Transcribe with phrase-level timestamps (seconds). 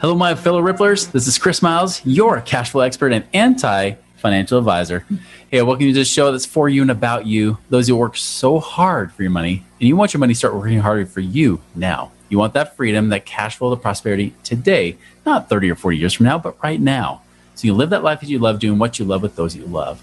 [0.00, 1.10] Hello, my fellow Ripplers.
[1.10, 5.04] This is Chris Miles, your cash flow expert and anti financial advisor.
[5.50, 7.58] Hey, welcome to this show that's for you and about you.
[7.68, 10.54] Those who work so hard for your money, and you want your money to start
[10.54, 12.12] working harder for you now.
[12.28, 16.14] You want that freedom, that cash flow, the prosperity today, not 30 or 40 years
[16.14, 17.22] from now, but right now.
[17.56, 19.66] So you live that life that you love, doing what you love with those you
[19.66, 20.00] love.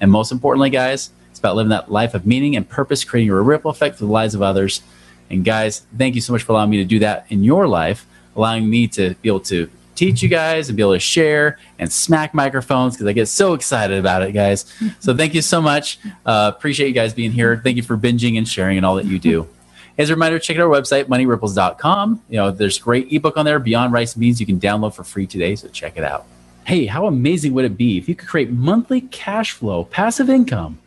[0.00, 3.40] And most importantly, guys, it's about living that life of meaning and purpose, creating a
[3.40, 4.82] ripple effect for the lives of others.
[5.30, 8.06] And guys, thank you so much for allowing me to do that in your life
[8.36, 11.90] allowing me to be able to teach you guys and be able to share and
[11.90, 14.72] smack microphones because I get so excited about it, guys.
[15.00, 15.98] So thank you so much.
[16.24, 17.60] Uh, appreciate you guys being here.
[17.62, 19.48] Thank you for binging and sharing and all that you do.
[19.98, 22.22] As a reminder, check out our website, moneyripples.com.
[22.28, 24.94] You know, there's a great ebook on there, Beyond Rice and Beans, you can download
[24.94, 25.54] for free today.
[25.56, 26.26] So check it out.
[26.64, 30.78] Hey, how amazing would it be if you could create monthly cash flow, passive income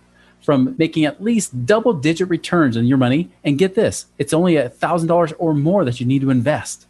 [0.42, 3.30] from making at least double digit returns on your money?
[3.44, 6.86] And get this, it's only $1,000 or more that you need to invest.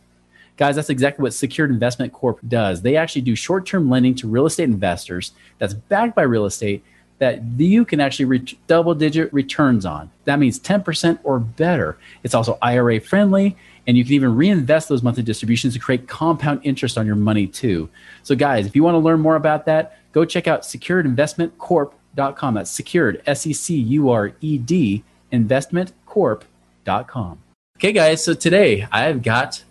[0.60, 2.82] Guys, that's exactly what Secured Investment Corp does.
[2.82, 6.84] They actually do short term lending to real estate investors that's backed by real estate
[7.20, 10.12] that you can actually reach double digit returns on.
[10.26, 11.98] That means 10% or better.
[12.24, 13.56] It's also IRA friendly,
[13.88, 17.48] and you can even reinvest those monthly distributions to create compound interest on your money
[17.48, 17.88] too.
[18.24, 22.54] So, guys, if you want to learn more about that, go check out securedinvestmentcorp.com.
[22.54, 27.40] That's secured, S E C U R E D, investmentcorp.com.
[27.78, 29.64] Okay, guys, so today I've got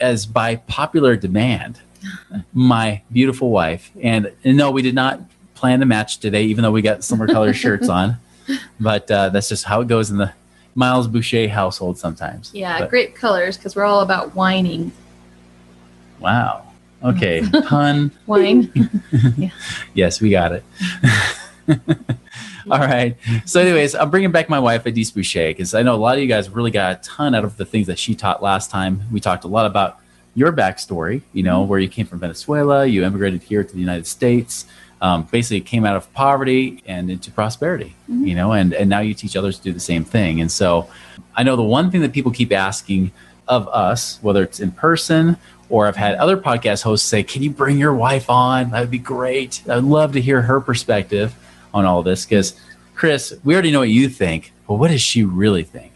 [0.00, 1.80] as by popular demand,
[2.52, 3.90] my beautiful wife.
[4.02, 5.20] And, and, no, we did not
[5.54, 8.16] plan to match today, even though we got similar color shirts on.
[8.78, 10.32] But uh, that's just how it goes in the
[10.76, 12.52] Miles Boucha household sometimes.
[12.54, 14.92] Yeah, but, great colors because we're all about whining.
[16.20, 16.66] Wow.
[17.02, 17.42] Okay.
[17.66, 18.12] Pun.
[18.26, 19.02] Wine.
[19.94, 20.64] Yes, we got it.
[22.70, 23.16] All right.
[23.44, 26.22] So, anyways, I'm bringing back my wife, Adhis Boucha, because I know a lot of
[26.22, 29.02] you guys really got a ton out of the things that she taught last time.
[29.12, 30.00] We talked a lot about
[30.34, 31.70] your backstory, you know, mm-hmm.
[31.70, 34.66] where you came from Venezuela, you immigrated here to the United States,
[35.00, 38.26] um, basically came out of poverty and into prosperity, mm-hmm.
[38.26, 40.40] you know, and, and now you teach others to do the same thing.
[40.40, 40.90] And so
[41.36, 43.12] I know the one thing that people keep asking
[43.46, 45.36] of us, whether it's in person
[45.68, 48.70] or I've had other podcast hosts say, Can you bring your wife on?
[48.70, 49.62] That would be great.
[49.68, 51.34] I'd love to hear her perspective
[51.76, 52.58] on all this because
[52.94, 55.92] Chris, we already know what you think, but what does she really think?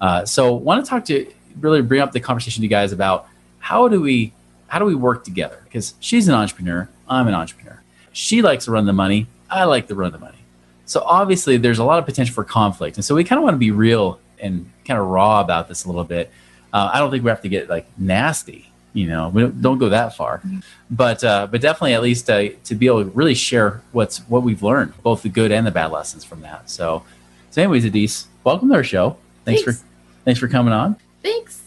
[0.00, 1.26] Uh, so, want to talk to
[1.58, 3.26] really bring up the conversation to you guys about
[3.58, 4.32] how do we
[4.68, 5.58] how do we work together?
[5.64, 7.82] Because she's an entrepreneur, I'm an entrepreneur.
[8.12, 10.36] She likes to run the money, I like to run the money.
[10.84, 13.54] So obviously, there's a lot of potential for conflict, and so we kind of want
[13.54, 16.30] to be real and kind of raw about this a little bit.
[16.72, 19.78] Uh, I don't think we have to get like nasty, you know we don't, don't
[19.78, 20.38] go that far.
[20.38, 20.58] Mm-hmm.
[20.90, 24.42] but uh, but definitely at least uh, to be able to really share what's what
[24.42, 26.70] we've learned both the good and the bad lessons from that.
[26.70, 27.04] So
[27.50, 29.18] so anyways Adhis welcome to our show.
[29.44, 29.80] Thanks, thanks.
[29.80, 29.86] for
[30.24, 30.40] thanks.
[30.40, 30.96] for coming on.
[31.22, 31.62] Thanks.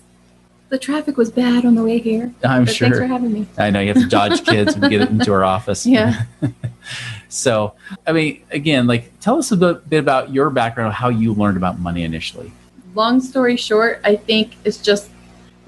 [0.70, 3.48] The traffic was bad on the way here i'm sure thanks for having me.
[3.58, 5.86] I know you have to dodge kids and get it into our office.
[5.86, 6.24] Yeah.
[7.32, 7.76] So
[8.08, 11.58] i mean again like tell us a bit, bit about your background how you learned
[11.58, 12.52] about money initially.
[12.96, 15.12] Long story short i think it's just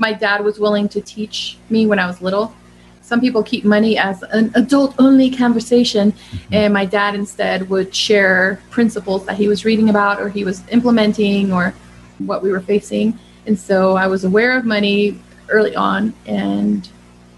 [0.02, 2.54] my dad was willing to teach me when I was little.
[3.02, 6.54] Some people keep money as an adult only conversation, mm-hmm.
[6.54, 10.68] and my dad instead would share principles that he was reading about or he was
[10.70, 11.76] implementing or
[12.18, 13.18] what we were facing.
[13.46, 15.20] And so I was aware of money
[15.50, 16.90] early on, and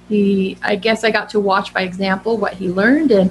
[0.08, 3.30] he, I guess I got to watch by example what he learned and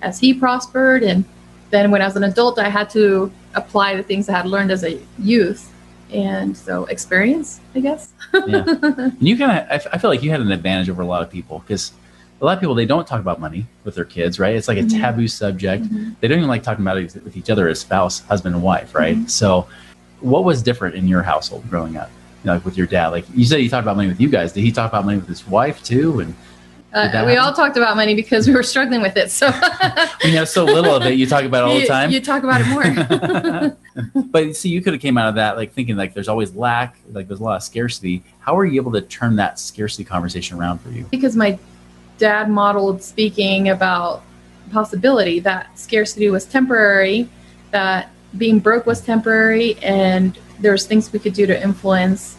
[0.00, 1.04] as he prospered.
[1.04, 1.24] And
[1.70, 4.72] then when I was an adult, I had to apply the things I had learned
[4.72, 5.72] as a youth
[6.12, 8.12] and so experience, I guess.
[8.34, 11.22] yeah, and you kind of, I feel like you had an advantage over a lot
[11.22, 11.92] of people because
[12.40, 14.54] a lot of people they don't talk about money with their kids, right?
[14.54, 15.00] It's like a mm-hmm.
[15.00, 15.84] taboo subject.
[15.84, 16.10] Mm-hmm.
[16.20, 18.94] They don't even like talking about it with each other as spouse, husband, and wife,
[18.94, 19.16] right?
[19.16, 19.26] Mm-hmm.
[19.26, 19.68] So,
[20.20, 22.10] what was different in your household growing up,
[22.42, 23.08] you know, like with your dad?
[23.08, 24.52] Like you said, you talked about money with you guys.
[24.52, 26.20] Did he talk about money with his wife too?
[26.20, 26.34] And
[26.92, 29.30] uh, we all talked about money because we were struggling with it.
[29.30, 29.50] So
[30.24, 31.14] we know so little of it.
[31.14, 32.10] You talk about it all the time.
[32.10, 33.76] You talk about it
[34.14, 34.22] more.
[34.30, 36.98] but see, you could have came out of that like thinking like there's always lack,
[37.12, 38.22] like there's a lot of scarcity.
[38.40, 41.06] How are you able to turn that scarcity conversation around for you?
[41.10, 41.58] Because my
[42.18, 44.22] dad modeled speaking about
[44.70, 47.28] possibility that scarcity was temporary,
[47.70, 52.36] that being broke was temporary, and there's things we could do to influence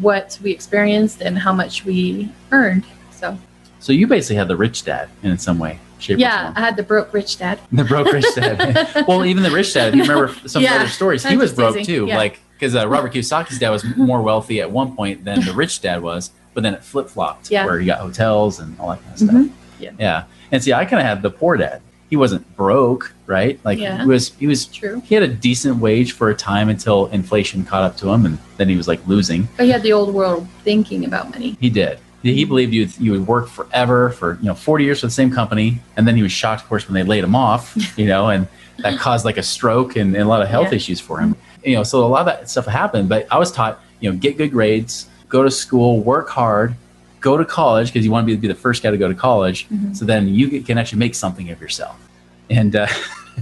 [0.00, 2.84] what we experienced and how much we earned.
[3.10, 3.38] So
[3.84, 6.54] So you basically had the rich dad in some way, shape, or Yeah.
[6.56, 7.60] I had the broke rich dad.
[7.70, 9.04] The broke rich dad.
[9.06, 9.94] well, even the rich dad.
[9.94, 12.06] You remember some Yeah, other stories, he was broke too.
[12.06, 12.16] Yeah.
[12.16, 15.82] Like because uh, Robert Kiyosaki's dad was more wealthy at one point than the rich
[15.82, 17.66] dad was, but then it flip flopped Yeah.
[17.66, 19.34] where he got hotels and all that kind of stuff.
[19.34, 19.50] Mhm.
[19.78, 19.90] Yeah.
[19.98, 20.24] Yeah.
[20.50, 21.82] And see, I kind of had the poor dad.
[22.08, 23.60] He wasn't broke, right?
[23.66, 24.00] Like Yeah.
[24.00, 24.32] he was.
[24.38, 24.64] He was.
[24.64, 25.02] True.
[25.04, 28.38] He had a decent wage for a time until inflation caught up to him, and
[28.56, 29.46] then he was like losing.
[29.58, 31.58] But he had the old world thinking about money.
[31.60, 31.98] He did.
[32.32, 35.30] He believed you you would work forever for you know 40 years for the same
[35.30, 37.76] company, and then he was shocked, of course, when they laid him off.
[37.98, 38.48] You know, and
[38.78, 40.76] that caused like a stroke and, and a lot of health Yeah.
[40.76, 41.36] issues for him.
[41.64, 43.08] You know, so a lot of that stuff happened.
[43.08, 46.74] But I was taught, you know, get good grades, go to school, work hard,
[47.20, 49.14] go to college because you want to be, be the first guy to go to
[49.14, 49.68] college.
[49.68, 49.94] Mhm.
[49.96, 51.96] So then you can actually make something of yourself.
[52.50, 52.86] And uh,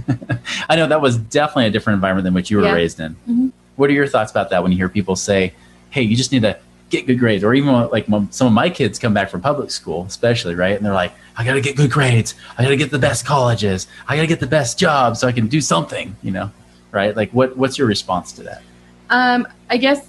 [0.69, 2.73] I know that was definitely a different environment than what you were Yeah.
[2.73, 3.15] raised in.
[3.29, 3.51] Mhm.
[3.75, 5.53] What are your thoughts about that when you hear people say,
[5.89, 6.57] "Hey, you just need to
[6.93, 9.71] get good grades," or even like when some of my kids come back from public
[9.71, 12.35] school, especially right, and they're like, "I got to get good grades.
[12.57, 13.87] I got to get the best colleges.
[14.07, 16.51] I got to get the best job so I can do something," you know,
[16.91, 17.15] right?
[17.15, 18.61] Like, what what's your response to that?
[19.09, 20.07] Um, I guess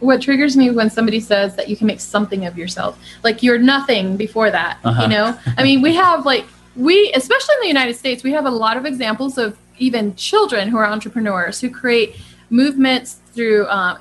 [0.00, 3.58] what triggers me when somebody says that you can make something of yourself, like you're
[3.58, 4.78] nothing before that.
[4.84, 5.02] Uh-huh.
[5.02, 6.44] You know, I mean, we have like
[6.74, 10.68] we, especially in the United States, we have a lot of examples of even children
[10.68, 12.16] who are entrepreneurs who create
[12.50, 13.98] movements through um,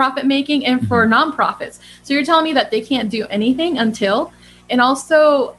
[0.00, 1.12] profit making and for mm-hmm.
[1.12, 1.78] nonprofits.
[2.04, 4.32] So you're telling me that they can't do anything until,
[4.70, 5.56] and also,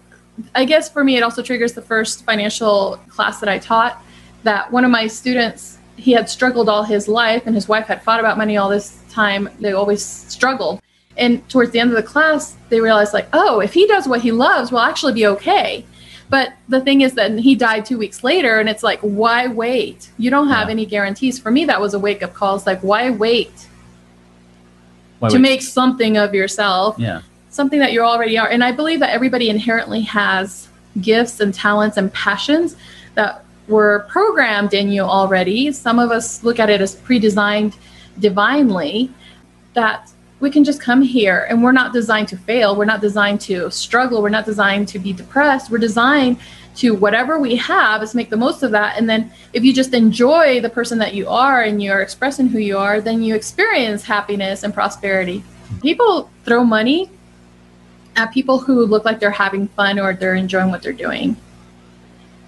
[0.55, 4.03] I guess for me, it also triggers the first financial class that I taught.
[4.41, 8.01] That one of my students, he had struggled all his life, and his wife had
[8.01, 9.47] fought about money all this time.
[9.59, 10.81] They always struggled.
[11.17, 14.21] And towards the end of the class, they realized, like, oh, if he does what
[14.21, 15.85] he loves, we'll actually be okay.
[16.29, 20.09] But the thing is that he died two weeks later, and it's like, why wait?
[20.17, 20.77] You don't have Yeah.
[20.77, 21.37] any guarantees.
[21.37, 22.55] For me, that was a wake up call.
[22.55, 23.67] It's like, why wait
[25.21, 26.95] Why to would- make something of yourself?
[26.97, 28.49] yeah, something that you already are.
[28.49, 30.67] And I believe that everybody inherently has
[30.99, 32.75] gifts and talents and passions
[33.15, 35.71] that were programmed in you already.
[35.71, 37.77] Some of us look at it as pre designed
[38.19, 39.11] divinely,
[39.73, 40.09] that
[40.41, 42.75] we can just come here and we're not designed to fail.
[42.75, 44.21] We're not designed to struggle.
[44.23, 45.69] We're not designed to be depressed.
[45.69, 46.37] We're designed
[46.77, 48.97] to whatever we have is make the most of that.
[48.97, 52.57] And then if you just enjoy the person that you are and you're expressing who
[52.57, 55.43] you are, then you experience happiness and prosperity.
[55.81, 57.11] People throw money
[58.15, 61.37] at people who look like they're having fun or they're enjoying what they're doing.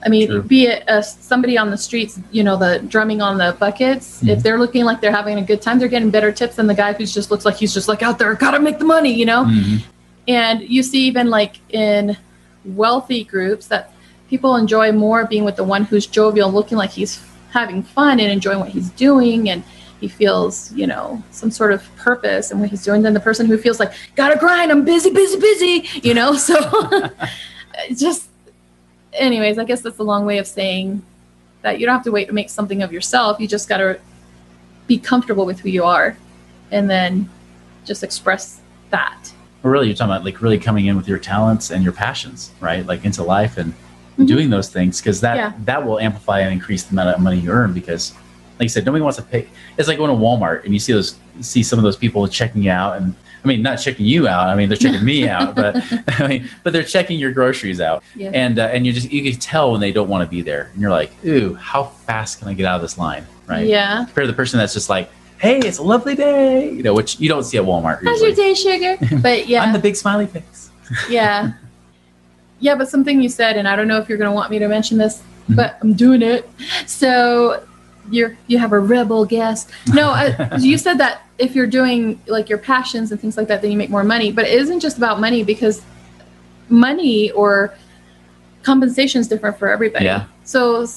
[0.05, 0.41] I mean, True.
[0.41, 4.21] be it uh, somebody on the streets, you know, the drumming on the buckets.
[4.21, 4.29] Mhm.
[4.29, 6.73] If they're looking like they're having a good time, they're getting better tips than the
[6.73, 9.25] guy who just looks like he's just like out there, gotta make the money, you
[9.25, 9.45] know.
[9.45, 9.81] Mhm.
[10.27, 12.17] And you see even like in
[12.65, 13.93] wealthy groups that
[14.29, 17.19] people enjoy more being with the one who's jovial, looking like he's
[17.51, 19.63] having fun and enjoying what he's doing and
[20.01, 23.45] he feels, you know, some sort of purpose in what he's doing than the person
[23.45, 26.35] who feels like, gotta grind, I'm busy, busy, busy, you know?
[26.35, 26.55] So
[27.87, 28.27] it's just
[29.15, 31.01] anyways, I guess that's a long way of saying
[31.61, 33.39] that you don't have to wait to make something of yourself.
[33.39, 33.99] You just gotta
[34.87, 36.17] be comfortable with who you are
[36.71, 37.29] and then
[37.85, 39.31] just express that.
[39.61, 42.85] Really, you're talking about like really coming in with your talents and your passions, right?
[42.85, 43.73] Like into life and
[44.17, 44.27] Mhm.
[44.27, 45.51] doing those things because that Yeah.
[45.65, 47.73] that will amplify and increase the amount of money you earn.
[47.73, 48.11] Because,
[48.59, 49.47] like you said, nobody wants to pay.
[49.77, 52.61] It's like going to Walmart and you see those see some of those people checking
[52.61, 54.47] you out, and I mean, not checking you out.
[54.49, 55.75] I mean, they're checking me out, but
[56.19, 58.31] I mean, but they're checking your groceries out, Yeah.
[58.33, 60.69] and uh, and you just you can tell when they don't want to be there,
[60.73, 63.65] and you're like, ooh, how fast can I get out of this line, right?
[63.67, 64.05] Yeah.
[64.05, 65.09] Compared to the person that's just like,
[65.39, 68.01] hey, it's a lovely day, you know, which you don't see at Walmart.
[68.03, 68.97] How's your day, sugar?
[69.21, 69.63] But yeah.
[69.63, 70.69] I'm the big smiley face.
[71.09, 71.53] yeah.
[72.61, 74.59] Yeah, but something you said, and I don't know if you're going to want me
[74.59, 75.57] to mention this, Mhm.
[75.57, 76.49] but I'm doing it.
[76.85, 77.61] So
[78.09, 79.69] you're you have a rebel guest.
[79.93, 83.61] No, uh, you said that if you're doing like your passions and things like that,
[83.61, 84.31] then you make more money.
[84.31, 85.81] But it isn't just about money because
[86.69, 87.75] money or
[88.63, 90.05] compensation is different for everybody.
[90.05, 90.25] Yeah.
[90.43, 90.87] So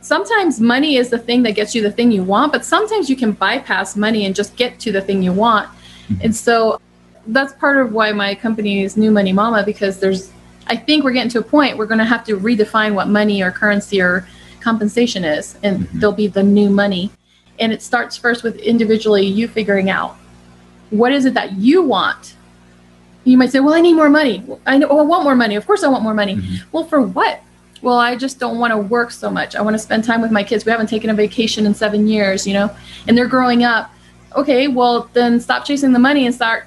[0.00, 3.16] sometimes money is the thing that gets you the thing you want, but sometimes you
[3.16, 5.68] can bypass money and just get to the thing you want.
[6.08, 6.24] Mhm.
[6.24, 6.80] And so
[7.28, 10.30] that's part of why my company is New Money Mama because there's
[10.66, 13.42] I think we're getting to a point we're going to have to redefine what money
[13.42, 14.26] or currency or
[14.64, 16.00] compensation is and Mhm.
[16.00, 17.10] there'll be the new money.
[17.60, 20.16] And it starts first with individually you figuring out
[20.90, 22.34] what is it that you want.
[23.24, 24.42] You might say, "Well, I need more money.
[24.66, 25.54] I know oh, I want more money.
[25.56, 26.62] Of course I want more money." Mhm.
[26.72, 27.40] Well, for what?
[27.82, 29.54] Well, I just don't want to work so much.
[29.54, 30.64] I want to spend time with my kids.
[30.64, 32.70] We haven't taken a vacation in 7 years, you know.
[33.06, 33.90] And they're growing up.
[34.36, 36.64] Okay, well, then stop chasing the money and start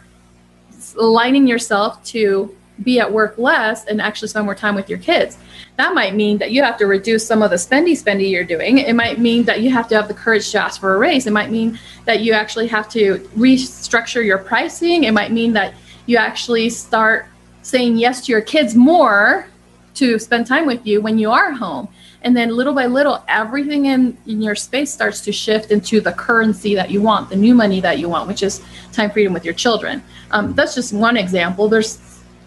[0.99, 2.49] aligning yourself to
[2.83, 5.37] be at work less and actually spend more time with your kids.
[5.77, 8.79] That might mean that you have to reduce some of the spendy spendy you're doing.
[8.79, 11.27] It might mean that you have to have the courage to ask for a raise.
[11.27, 15.05] It might mean that you actually have to restructure your pricing.
[15.05, 15.73] It might mean that
[16.05, 17.25] you actually start
[17.61, 19.47] saying yes to your kids more
[19.95, 21.87] to spend time with you when you are home.
[22.21, 26.11] And then little by little, everything in, in your space starts to shift into the
[26.13, 29.45] currency that you want, the new money that you want, which is time freedom with
[29.45, 30.03] your children.
[30.31, 31.67] Um, that's just one example.
[31.67, 31.97] There's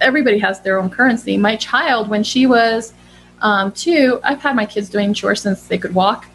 [0.00, 1.36] everybody has their own currency.
[1.36, 2.92] My child, when she was
[3.42, 6.26] um, two, I've had my kids doing chores since they could walk.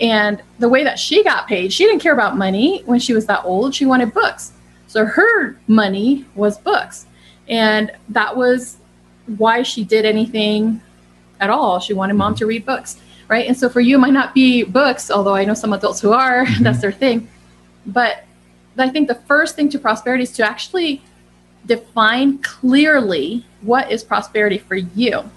[0.00, 3.26] And the way that she got paid, she didn't care about money when she was
[3.26, 3.74] that old.
[3.74, 4.52] She wanted books.
[4.86, 7.06] So her money was books.
[7.48, 8.78] And that was
[9.38, 10.80] why she did anything
[11.40, 11.80] at all.
[11.80, 13.46] She wanted mom to read books, right?
[13.46, 16.12] And so for you, it might not be books, although I know some adults who
[16.12, 16.64] are, Mm-hmm.
[16.64, 17.28] that's their thing.
[17.86, 18.24] But
[18.78, 21.02] I think the first thing to prosperity is to actually
[21.66, 25.28] define clearly what is prosperity for you.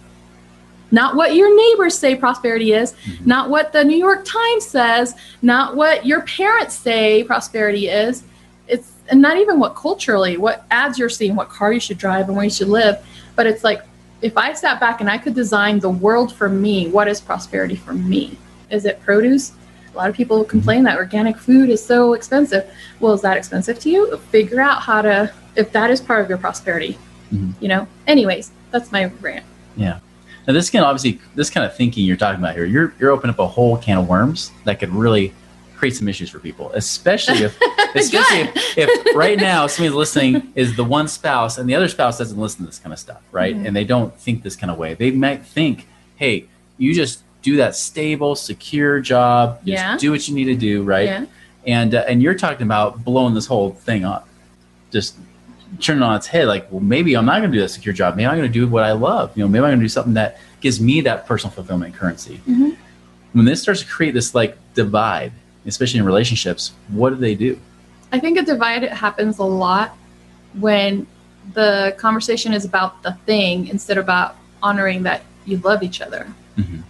[0.90, 3.26] Not what your neighbors say prosperity is, mm-hmm.
[3.26, 8.24] not what the New York Times says, not what your parents say prosperity is.
[8.68, 12.28] It's and not even what culturally, what ads you're seeing, what car you should drive
[12.28, 13.06] and where you should live.
[13.36, 13.82] But it's like
[14.22, 17.76] if I sat back and I could design the world for me, what is prosperity
[17.76, 18.38] for me?
[18.70, 19.54] Is it produce?
[19.94, 20.50] A lot of people mm-hmm.
[20.50, 22.70] complain that organic food is so expensive.
[23.00, 24.18] Well, is that expensive to you?
[24.30, 26.98] Figure out how to, if that is part of your prosperity.
[27.34, 27.54] Mhm.
[27.60, 27.88] You know.
[28.06, 29.46] Anyways, that's my rant.
[29.76, 30.00] Yeah.
[30.48, 33.34] Now this can obviously this kind of thinking you're talking about here, you're you're opening
[33.34, 35.34] up a whole can of worms that could really
[35.76, 37.58] create some issues for people, especially if
[37.96, 42.18] especially if, if right now somebody's listening is the one spouse and the other spouse
[42.18, 43.56] doesn't listen to this kind of stuff, right?
[43.56, 43.68] Mhm.
[43.68, 44.94] And they don't think this kind of way.
[44.94, 45.86] They might think,
[46.16, 46.46] hey,
[46.78, 49.98] you just do that stable, secure job, just Yeah.
[49.98, 51.06] do what you need to do, right?
[51.06, 51.26] Yeah.
[51.66, 54.28] And uh, and you're talking about blowing this whole thing up,
[54.92, 55.16] just
[55.80, 56.48] turning it on its head.
[56.48, 58.16] Like, well, maybe I'm not going to do that secure job.
[58.16, 59.36] Maybe I'm going to do what I love.
[59.38, 62.42] You know, maybe I'm going to do something that gives me that personal fulfillment currency.
[62.48, 62.76] Mhm.
[63.34, 65.32] When this starts to create this like divide,
[65.66, 67.60] especially in relationships, what do they do?
[68.12, 69.96] I think a divide happens a lot
[70.54, 71.06] when
[71.54, 76.28] the conversation is about the thing instead of about honoring that you love each other.
[76.58, 76.82] Mhm.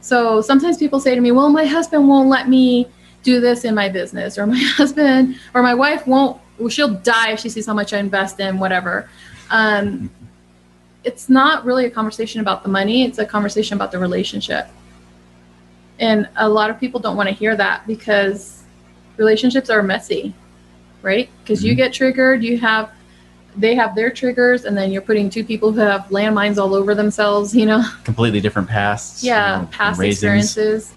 [0.00, 2.86] So sometimes people say to me, "Well, my husband won't let me
[3.24, 6.36] do this in my business," or my husband or my wife won't.
[6.58, 9.08] Well, she'll die if she sees how much I invest in whatever.
[9.50, 10.10] Um,
[11.04, 14.66] it's not really a conversation about the money; it's a conversation about the relationship.
[16.00, 18.62] And a lot of people don't want to hear that because
[19.16, 20.34] relationships are messy,
[21.02, 21.28] right?
[21.42, 21.76] Because you Mhm.
[21.76, 22.90] get triggered, you have
[23.56, 26.94] they have their triggers, and then you're putting two people who have landmines all over
[26.94, 27.84] themselves, you know?
[28.04, 29.24] Completely different pasts.
[29.24, 30.92] yeah, you know, past experiences.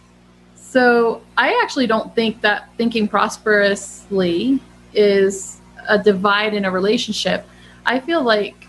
[0.56, 4.60] So I actually don't think that thinking prosperously
[4.94, 7.48] is a divide in a relationship.
[7.86, 8.68] I feel like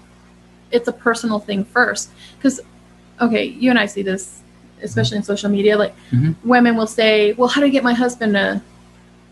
[0.70, 2.10] it's a personal thing first.
[2.38, 2.60] Because,
[3.20, 4.40] okay, you and I see this,
[4.82, 5.76] especially in social media.
[5.76, 6.34] Like, Mhm.
[6.44, 8.62] women will say, Well, how do I get my husband to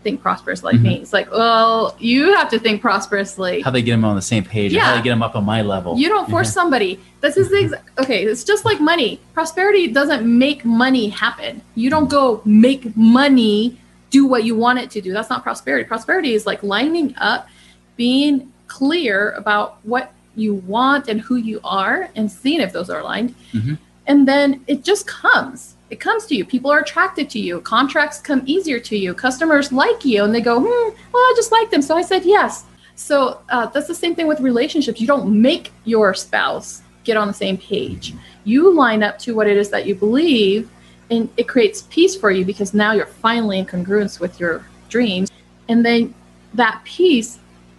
[0.03, 0.83] think prosperous like Mhm.
[0.83, 0.95] me?
[1.01, 3.61] It's like, Well, you have to think prosperously.
[3.61, 4.97] How they get them on the same page, and how Yeah.
[4.97, 5.97] they get them up on my level.
[5.97, 6.99] You don't force somebody.
[7.21, 7.89] This is the exact.
[7.99, 9.19] Okay, it's just like money.
[9.33, 11.61] Prosperity doesn't make money happen.
[11.75, 13.77] You don't go make money
[14.11, 15.11] do what you want it to do.
[15.11, 15.85] That's not prosperity.
[15.85, 17.47] Prosperity is like lining up,
[17.95, 22.99] being clear about what you want and who you are, and seeing if those are
[22.99, 23.33] aligned.
[23.53, 23.77] Mhm.
[24.07, 25.75] And then it just comes.
[25.89, 26.45] It comes to you.
[26.45, 27.59] People are attracted to you.
[27.61, 29.13] Contracts come easier to you.
[29.13, 32.23] Customers like you, and they go, "Hmm, well, I just like them, so I said
[32.23, 32.63] yes."
[32.95, 35.01] So uh, that's the same thing with relationships.
[35.01, 38.13] You don't make your spouse get on the same page.
[38.43, 40.69] You line up to what it is that you believe,
[41.11, 45.29] and it creates peace for you because now you're finally in congruence with your dreams.
[45.67, 46.15] And then
[46.55, 47.37] that peace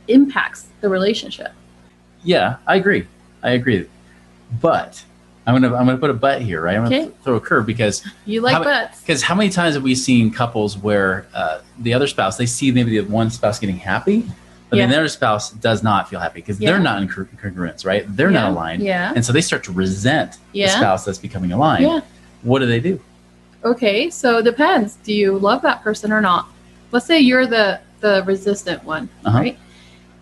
[0.08, 1.52] impacts the relationship.
[2.22, 3.06] Yeah, I agree.
[3.42, 3.88] I agree.
[4.60, 5.02] But
[5.46, 6.76] I'm gonna I'm gonna put a but here, right?
[6.76, 7.10] I'm gonna Okay.
[7.24, 9.00] throw a curve because You like How- butts.
[9.00, 12.70] because how many times have we seen couples where uh, the other spouse they see
[12.70, 14.24] maybe the one spouse getting happy,
[14.68, 14.86] but Yeah.
[14.86, 16.70] the other spouse does not feel happy because Yeah.
[16.70, 18.04] they're not in congruence, right?
[18.14, 18.40] They're Yeah.
[18.42, 19.12] not aligned, Yeah.
[19.16, 21.84] and so they start to resent the spouse that's becoming aligned.
[21.84, 22.00] Yeah.
[22.42, 23.00] What do they do?
[23.64, 24.96] Okay, so it depends.
[25.04, 26.48] Do you love that person or not?
[26.90, 29.38] Let's say you're the the resistant one, Uh-huh.
[29.38, 29.58] right?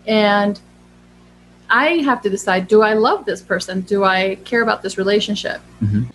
[0.07, 0.61] And
[1.69, 3.81] I have to decide: Do I love this person?
[3.83, 5.61] Do I care about this relationship?
[5.83, 6.07] Mhm.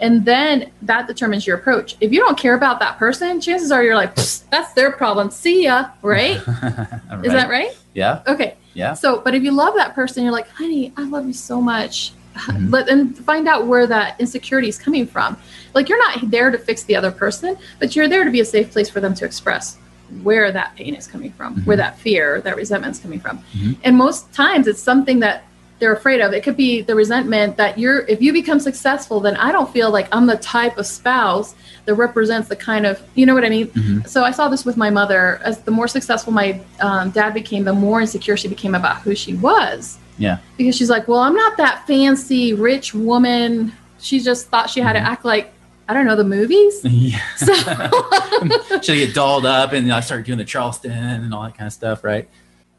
[0.00, 1.96] And then that determines your approach.
[2.00, 4.14] If you don't care about that person, chances are you're like,
[4.50, 5.30] that's their problem.
[5.30, 6.36] See ya, right?
[7.22, 7.70] Is that right?
[7.94, 8.20] Yeah.
[8.26, 8.56] Okay.
[8.74, 8.94] Yeah.
[8.94, 12.12] So, but if you love that person, you're like, honey, I love you so much.
[12.34, 12.72] Mhm.
[12.72, 15.36] Let and find out where that insecurity is coming from.
[15.74, 18.44] Like you're not there to fix the other person, but you're there to be a
[18.44, 19.76] safe place for them to express
[20.22, 21.66] where that pain is coming from, Mhm.
[21.66, 23.38] where that fear, that resentment is coming from.
[23.56, 23.76] Mhm.
[23.84, 25.44] And most times it's something that
[25.80, 26.32] they're afraid of.
[26.32, 29.90] It could be the resentment that you're if you become successful, then I don't feel
[29.90, 33.48] like I'm the type of spouse that represents the kind of you know what I
[33.48, 33.66] mean?
[33.68, 34.08] Mhm.
[34.08, 35.40] So I saw this with my mother.
[35.44, 39.14] As the more successful my um, dad became, the more insecure she became about who
[39.14, 39.98] she was.
[40.18, 40.38] Yeah.
[40.56, 43.72] Because she's like, well, I'm not that fancy rich woman.
[43.98, 45.04] She just thought she had to Mhm.
[45.04, 45.52] act like
[45.86, 46.80] I don't know the movies.
[46.84, 47.20] yeah.
[47.36, 47.52] So
[48.82, 51.72] Should get dolled up and I start doing the Charleston and all that kind of
[51.74, 52.28] stuff, right?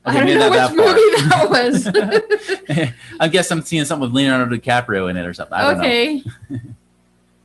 [0.05, 2.91] I don't know which movie that was.
[3.19, 5.53] I guess I'm seeing something with Leonardo DiCaprio in it or something.
[5.55, 5.83] I don't know.
[5.83, 6.23] okay.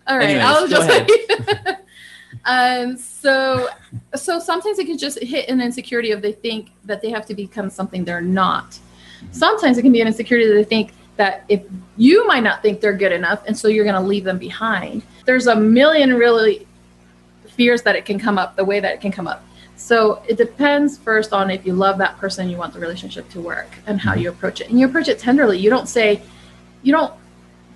[0.07, 0.29] All right.
[0.31, 1.77] Anyways, I'll just
[2.47, 3.69] um so
[4.15, 7.35] so sometimes it can just hit an insecurity of they think that they have to
[7.35, 8.79] become something they're not.
[9.33, 11.62] Sometimes it can be an insecurity that they think that if
[11.97, 15.03] you might not think they're good enough and so you're going to leave them behind.
[15.27, 16.67] There's a million really
[17.49, 19.45] fears that it can come up the way that it can come up.
[19.77, 23.41] So it depends first on if you love that person, you want the relationship to
[23.41, 24.21] work, and how Mhm.
[24.23, 24.69] you approach it.
[24.71, 25.59] And you approach it tenderly.
[25.59, 26.21] You don't say,
[26.83, 27.12] you don't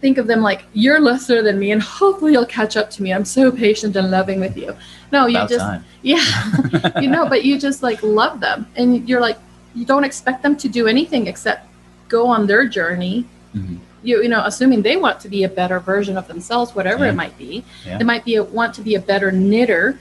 [0.02, 3.12] think of them like you're lesser than me, and hopefully you'll catch up to me.
[3.12, 4.74] I'm so patient and loving with you.
[5.12, 5.84] No, you About just time.
[6.02, 6.20] yeah,
[7.00, 9.38] you know, but you just like love them, and you're like
[9.74, 11.66] you don't expect them to do anything except
[12.08, 13.24] go on their journey.
[13.54, 13.78] Mhm.
[14.02, 17.12] You you know, assuming they want to be a better version of themselves, whatever Yeah.
[17.12, 17.64] it might be.
[17.86, 17.98] Yeah.
[17.98, 19.98] They might be a, want to be a better knitter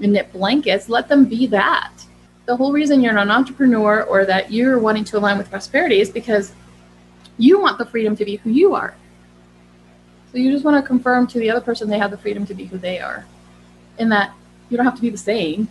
[0.00, 0.88] and knit blankets.
[0.88, 1.92] Let them be that.
[2.46, 6.10] The whole reason you're an entrepreneur or that you're wanting to align with prosperity is
[6.10, 6.52] because
[7.38, 8.94] you want the freedom to be who you are.
[10.32, 12.54] So you just want to confirm to the other person they have the freedom to
[12.54, 13.24] be who they are,
[13.98, 14.32] and that
[14.68, 15.68] you don't have to be the same.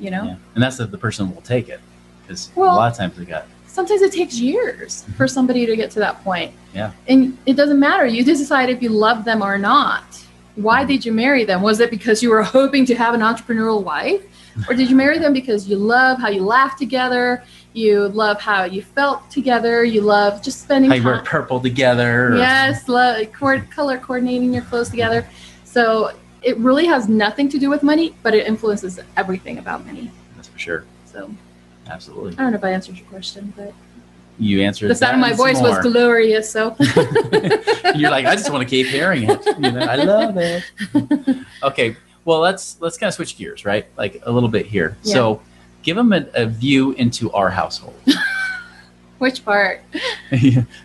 [0.00, 0.24] You know.
[0.24, 0.36] Yeah.
[0.54, 1.80] And that's if the person will take it.
[2.28, 5.76] Because Well- a lot of times they got sometimes it takes years for somebody to
[5.76, 6.52] get to that point.
[6.74, 6.90] Yeah.
[7.06, 8.06] And it doesn't matter.
[8.06, 10.02] You just decide if you love them or not.
[10.56, 10.88] Why Mhm.
[10.88, 11.62] did you marry them?
[11.62, 14.22] Was it because you were hoping to have an entrepreneurial wife?
[14.68, 17.44] Or did you marry them because you love how you laugh together?
[17.72, 19.84] You love how you felt together?
[19.84, 22.34] You love just spending how you wear purple together.
[22.36, 25.24] Yes, love, cord, color coordinating your clothes together.
[25.62, 26.10] So
[26.42, 30.10] it really has nothing to do with money, but it influences everything about money.
[30.34, 30.84] That's for sure.
[31.12, 31.30] So
[31.88, 32.32] Absolutely.
[32.32, 33.72] I don't know if I answered your question, but
[34.38, 36.50] You answered the sound of my voice was glorious.
[36.50, 36.76] So
[37.94, 39.44] You're like, I just want to keep hearing it.
[39.58, 40.64] You know, I love it.
[41.62, 43.86] Okay, well let's let's kind of switch gears, right?
[43.96, 44.96] Like a little bit here.
[45.02, 45.14] Yeah.
[45.14, 45.42] So,
[45.82, 47.94] give them a, a view into our household.
[49.18, 49.80] which part?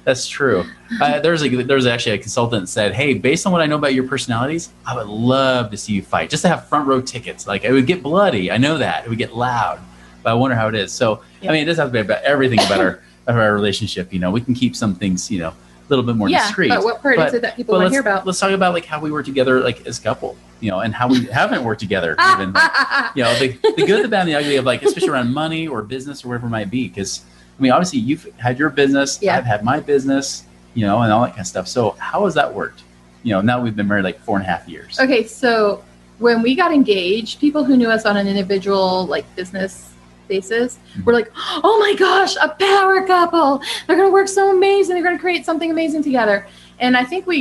[0.04, 0.66] That's true.
[1.00, 3.94] Uh, there's a there's actually a consultant said, "Hey, based on what I know about
[3.94, 6.30] your personalities, I would love to see you fight.
[6.32, 7.46] Just to have front row tickets.
[7.46, 8.50] Like it would get bloody.
[8.52, 9.80] I know that it would get loud,
[10.24, 10.92] but I wonder how it is.
[10.92, 11.50] So Yeah.
[11.52, 14.12] I mean, it doesn't have to be about everything about our of our relationship.
[14.14, 15.56] You know, we can keep some things, you know, a
[15.90, 16.70] little bit more yeah, discreet.
[16.70, 18.26] but what part But- is it that people want to hear about?
[18.26, 20.94] let's talk about like how we work together, like as a couple, you know, and
[20.94, 22.54] how we haven't worked together even.
[22.54, 22.72] Like,
[23.16, 25.68] you know, the, the good, the bad, and the ugly of like, especially around money
[25.68, 26.88] or business or whatever it might be.
[26.88, 27.24] Because
[27.58, 29.38] I mean, obviously, you've had your business, Yeah.
[29.38, 31.68] I've had my business, you know, and all that kind of stuff.
[31.68, 32.82] So, how has that worked?
[33.24, 35.00] You know, now we've been married like four and a half years.
[35.00, 35.84] okay, so
[36.20, 39.92] when we got engaged, people who knew us on an individual like business
[40.38, 41.06] basis Mhm.
[41.06, 41.30] were like,
[41.67, 43.50] "Oh my gosh, a power couple!
[43.86, 44.91] They're gonna work so amazing.
[44.96, 46.38] They're gonna create something amazing together."
[46.84, 47.39] And I think we,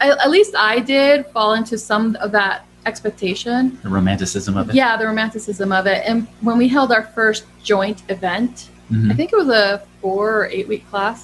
[0.00, 2.56] at least I did, fall into some of that
[2.90, 3.60] expectation.
[3.82, 4.74] The romanticism of it.
[4.82, 6.00] Yeah, the romanticism of it.
[6.08, 8.54] And when we held our first joint event,
[8.90, 9.10] Mhm.
[9.10, 11.18] I think it was a four or eight week class.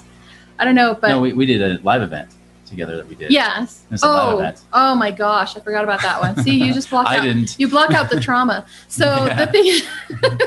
[0.59, 2.29] I don't know, but no, we, we did a live event
[2.69, 3.31] together that we did.
[3.31, 3.83] yes.
[3.91, 6.41] Live Oh, oh my gosh, I forgot about that one.
[6.43, 7.23] See, you just blocked I out.
[7.23, 7.55] didn't.
[7.59, 8.65] You block out the trauma.
[8.87, 9.45] So Yeah.
[9.45, 9.81] the thing,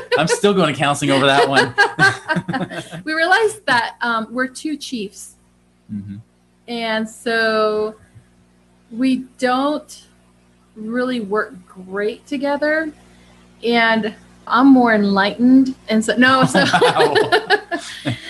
[0.17, 1.73] I'm still going to counseling over that one.
[3.03, 5.35] we realized that um, we're two chiefs,
[5.93, 6.21] Mhm.
[6.67, 7.95] and so
[8.91, 10.07] we don't
[10.75, 12.91] really work great together.
[13.63, 14.13] And
[14.47, 16.59] I'm more enlightened, and so no, so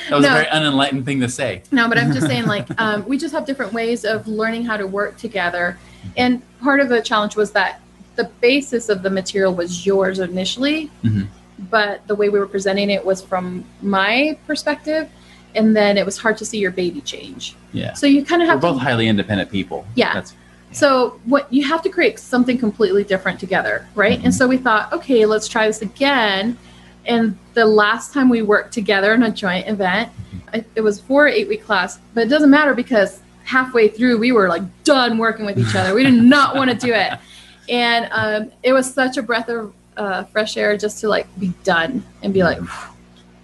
[0.09, 0.29] That was No.
[0.29, 1.63] a very unenlightened thing to say.
[1.71, 4.77] No, but I'm just saying, like, um, we just have different ways of learning how
[4.77, 5.77] to work together.
[6.17, 7.81] And part of the challenge was that
[8.15, 11.27] the basis of the material was yours initially, Mhm.
[11.71, 15.09] but the way we were presenting it was from my perspective.
[15.55, 17.55] And then it was hard to see your baby change.
[17.73, 17.93] Yeah.
[17.93, 18.83] So you kind of We're have both to.
[18.83, 19.85] highly independent people.
[19.95, 20.13] Yeah.
[20.13, 20.33] That's
[20.73, 24.19] So what you have to create something completely different together, right?
[24.23, 26.57] And so we thought, okay, let's try this again.
[27.05, 30.11] And the last time we worked together in a joint event,
[30.53, 34.17] it, it was four or eight week class, but it doesn't matter because halfway through
[34.17, 35.93] we were like done working with each other.
[35.93, 37.13] We did not want to do it,
[37.69, 41.53] and um, it was such a breath of uh, fresh air just to like be
[41.63, 42.59] done and be like,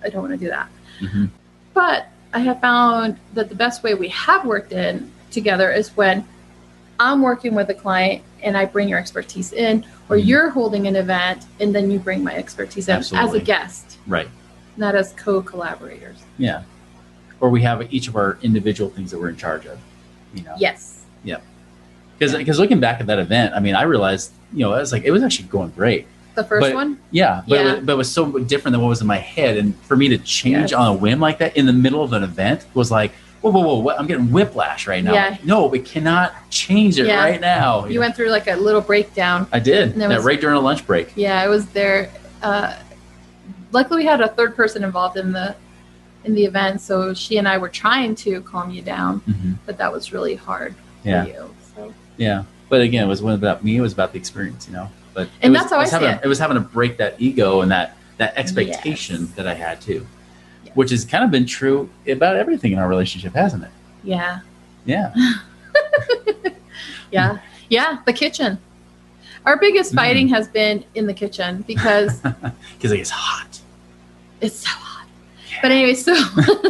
[0.04, 0.70] I don't want to do that.
[1.02, 1.30] Mhm.
[1.74, 6.26] But I have found that the best way we have worked in together is when
[7.00, 10.26] I'm working with a client and I bring your expertise in, or Mhm.
[10.26, 14.28] you're holding an event and then you bring my expertise in as a guest, right.
[14.78, 16.18] not as co collaborators.
[16.38, 16.62] Yeah.
[17.40, 19.78] Or we have each of our individual things that we're in charge of.
[20.34, 20.56] You know.
[20.58, 21.02] Yes.
[21.24, 21.38] Yeah.
[22.18, 24.92] Because because looking back at that event, I mean, I realized you know I was
[24.92, 26.06] like it was actually going great.
[26.36, 26.98] The first But- one?
[27.12, 29.58] Yeah, but, It was, but it was so different than what was in my head.
[29.58, 30.74] And for me to change Yes.
[30.74, 33.62] on a whim like that in the middle of an event was like, whoa, whoa,
[33.62, 34.00] whoa, what?
[34.00, 35.14] I'm getting whiplash right now.
[35.14, 35.38] Yeah.
[35.44, 37.24] No, we cannot change it Yeah.
[37.24, 37.86] right now.
[37.86, 39.48] You went through like a little breakdown.
[39.52, 39.96] I did.
[39.96, 41.14] That was- right during a lunch break.
[41.16, 42.10] Yeah, it was there.
[42.42, 42.74] Uh,
[43.72, 45.56] luckily, we had a third person involved in the
[46.26, 49.78] in the event, so she and I were trying to calm you down, hmm but
[49.78, 51.26] that was really hard Yeah.
[51.26, 51.50] you.
[51.76, 52.44] So Yeah.
[52.68, 53.78] But again, it was one about me.
[53.78, 54.90] It was about the experience, you know.
[55.14, 56.26] But it And was, that's how it was I see having, it.
[56.26, 59.32] It was having to break that ego and that that expectation Yes.
[59.38, 60.06] that I had too.
[60.76, 63.70] Which has kind of been true about everything in our relationship, hasn't it?
[64.04, 64.40] yeah,
[64.86, 65.14] Yeah.
[67.12, 67.38] yeah,
[67.70, 68.00] yeah.
[68.06, 68.58] The kitchen.
[69.46, 69.96] Our biggest Mhm.
[69.96, 72.20] fighting has been in the kitchen because
[72.78, 73.60] Because it gets hot.
[74.42, 75.08] it's so hot.
[75.62, 76.14] But anyway, so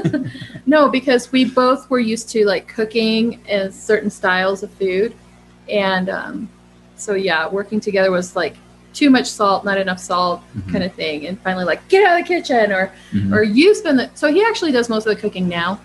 [0.65, 5.13] no, because we both were used to like cooking and certain styles of food,
[5.69, 6.49] and um,
[6.95, 8.55] so yeah, working together was like
[8.99, 10.71] too much salt, not enough salt, Mhm.
[10.73, 11.25] kind of thing.
[11.27, 13.33] And finally, like get out of the kitchen, or Mhm.
[13.33, 14.09] or you spend the.
[14.13, 15.79] So he actually does most of the cooking now,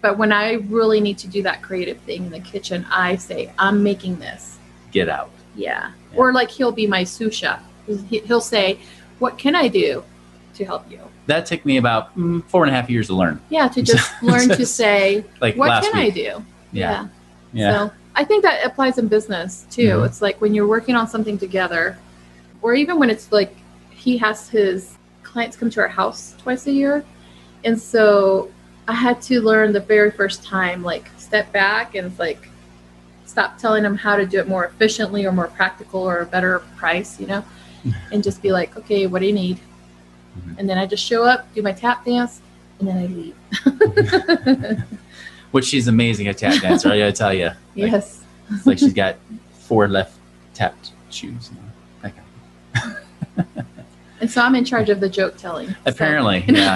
[0.00, 3.50] but when I really need to do that creative thing in the kitchen, I say
[3.58, 4.58] I'm making this.
[4.92, 5.30] Get out.
[5.56, 5.88] Yeah.
[6.12, 6.18] Yeah.
[6.18, 7.60] Or like he'll be my sous chef.
[8.08, 8.78] He- He'll say,
[9.18, 10.04] "What can I do
[10.54, 13.40] to help you?" That took me about mm, four and a half years to learn.
[13.50, 16.06] Yeah, to just learn to say, Like what can week.
[16.06, 16.44] I do?
[16.72, 17.06] Yeah.
[17.52, 17.72] Yeah.
[17.72, 19.88] So I think that applies in business too.
[19.98, 20.06] Mhm.
[20.06, 21.96] It's like when you're working on something together,
[22.62, 23.54] or even when it's like
[23.90, 27.04] he has his clients come to our house twice a year.
[27.64, 28.50] And so
[28.88, 32.48] I had to learn the very first time, like step back and like
[33.26, 36.60] stop telling them how to do it more efficiently or more practical or a better
[36.76, 37.44] price, you know,
[38.12, 39.60] and just be like, okay, what do you need?
[40.38, 40.58] Mhm.
[40.58, 42.40] And then I just show up, do my tap dance,
[42.78, 43.36] and then I leave.
[45.50, 46.88] Which she's amazing at tap dancer.
[46.90, 47.46] I gotta tell you.
[47.46, 48.22] Like, yes.
[48.52, 49.16] It's like she's got
[49.52, 50.16] four left
[50.54, 51.50] tapped shoes.
[51.52, 51.79] You know, that kind of-
[54.20, 55.68] And so I'm in charge of the joke telling.
[55.68, 56.74] So- Apparently, yeah.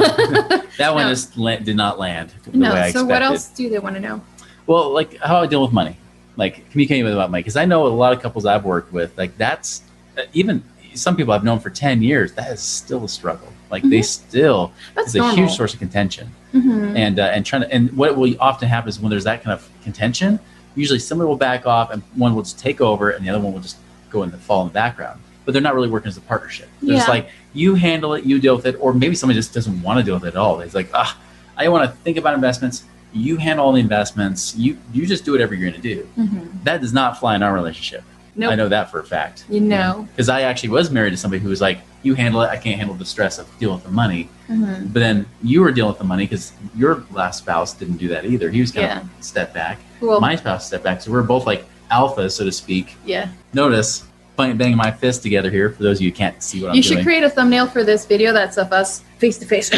[0.78, 1.56] That one No.
[1.58, 2.72] did not land the no.
[2.72, 3.06] way I so expected.
[3.08, 4.22] what else do they want to know?
[4.66, 5.98] Well, like how I deal with money,
[6.36, 9.16] like communicating with about money, because I know a lot of couples I've worked with,
[9.18, 9.82] like that's
[10.16, 12.32] uh, even some people I've known for ten years.
[12.32, 13.48] That is still a struggle.
[13.70, 15.00] Like they still, Mm-hmm.
[15.00, 16.30] It's a huge source of contention.
[16.54, 16.96] Mhm.
[16.96, 19.52] and uh, and trying to and what will often happen is when there's that kind
[19.52, 20.38] of contention
[20.76, 23.52] usually somebody will back off and one will just take over and the other one
[23.52, 23.76] will just
[24.08, 26.96] go and fall in the background but they're not really working as a partnership they're
[26.96, 27.14] just Yeah.
[27.14, 30.02] like you handle it you deal with it or maybe somebody just doesn't want to
[30.04, 31.18] deal with it at all it's like ah
[31.56, 35.32] i want to think about investments you handle all the investments you you just do
[35.32, 36.48] whatever you're going to do Mhm.
[36.64, 38.02] that does not fly in our relationship
[38.36, 38.52] Nope.
[38.52, 40.08] i know that for a fact You know.
[40.12, 42.76] because i actually was married to somebody who was like you handle it i can't
[42.78, 44.92] handle the stress of dealing with the money Mhm.
[44.92, 48.26] but then you were dealing with the money because your last spouse didn't do that
[48.26, 48.50] either.
[48.50, 49.00] He was kind Yeah.
[49.00, 49.78] of step back.
[50.02, 51.00] Well, My spouse stepped back.
[51.00, 52.98] So we're both like alphas, so to speak.
[53.06, 53.28] yeah.
[53.54, 54.04] Notice
[54.36, 56.76] banging my fist together here for those of you who can't see what I'm doing.
[56.76, 59.72] You should create a thumbnail for this video that's of us face to face.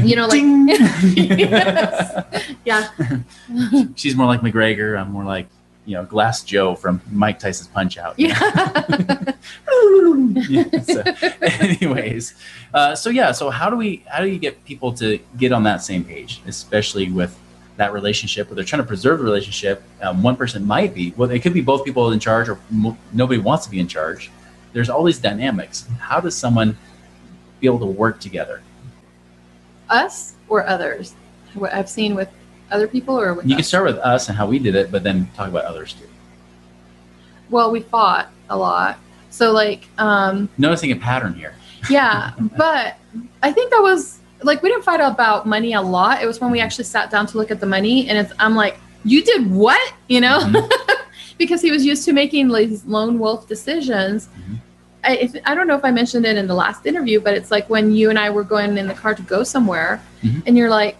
[0.00, 2.46] You know, like Yes.
[2.64, 2.88] yeah.
[3.96, 4.98] She's more like McGregor.
[5.00, 5.46] I'm more like,
[5.84, 8.14] you know, Glass Joe from Mike Tyson's Punch Out.
[8.18, 8.38] Yeah.
[10.48, 11.02] Yeah, so,
[11.42, 12.34] anyways,
[12.72, 15.64] uh, so yeah, so how do we how do you get people to get on
[15.64, 17.36] that same page, especially with
[17.76, 19.82] that relationship where they're trying to preserve the relationship?
[20.00, 22.96] Um, one person might be well, it could be both people in charge, or mo-
[23.12, 24.30] nobody wants to be in charge.
[24.72, 25.86] There's all these dynamics.
[25.98, 26.76] How does someone
[27.60, 28.62] be able to work together?
[29.88, 31.14] us or others?
[31.54, 32.28] What I've seen with
[32.70, 35.02] other people or with You can start with us and how we did it, but
[35.02, 36.08] then talk about others too.
[37.50, 38.98] Well, we fought a lot.
[39.28, 41.54] So like, um, Noticing a pattern here.
[41.90, 42.96] yeah, but
[43.42, 46.22] I think that was like we didn't fight about money a lot.
[46.22, 48.54] It was when we actually sat down to look at the money, and it's I'm
[48.54, 49.92] like, you did what?
[50.08, 50.70] You know, Mhm.
[51.38, 54.28] because he was used to making these lone wolf decisions.
[54.28, 54.58] Mhm.
[55.04, 57.50] I, if, I don't know if I mentioned it in the last interview, but it's
[57.50, 60.42] like when you and I were going in the car to go somewhere, Mhm.
[60.46, 60.98] and you're like,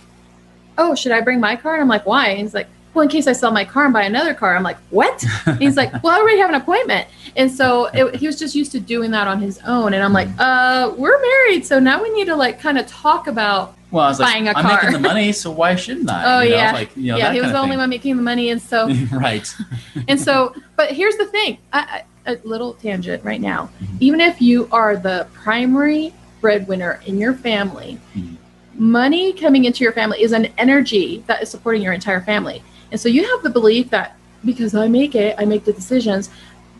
[0.78, 3.08] "Oh, should I bring my car?" And I'm like, "Why?" And he's like, "Well, in
[3.08, 5.90] case I sell my car and buy another car." I'm like, "What?" And he's like,
[6.02, 9.10] "Well, I already have an appointment." And so it, he was just used to doing
[9.12, 9.94] that on his own.
[9.94, 13.26] And I'm like, "Uh, we're married, so now we need to like kind of talk
[13.26, 14.74] about." Well, I was like, Buying a I'm car.
[14.76, 16.24] making the money, so why shouldn't I?
[16.24, 17.30] Oh You know, yeah, like, you know, yeah.
[17.32, 19.54] He was the only one making the money, and so right.
[20.08, 23.96] and so but here's the thing I, I, a little tangent right now Mhm.
[24.00, 28.36] even if you are the primary breadwinner in your family Mhm.
[28.74, 33.00] money coming into your family is an energy that is supporting your entire family and
[33.00, 36.30] so you have the belief that because i make it i make the decisions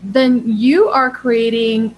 [0.05, 1.95] then you are creating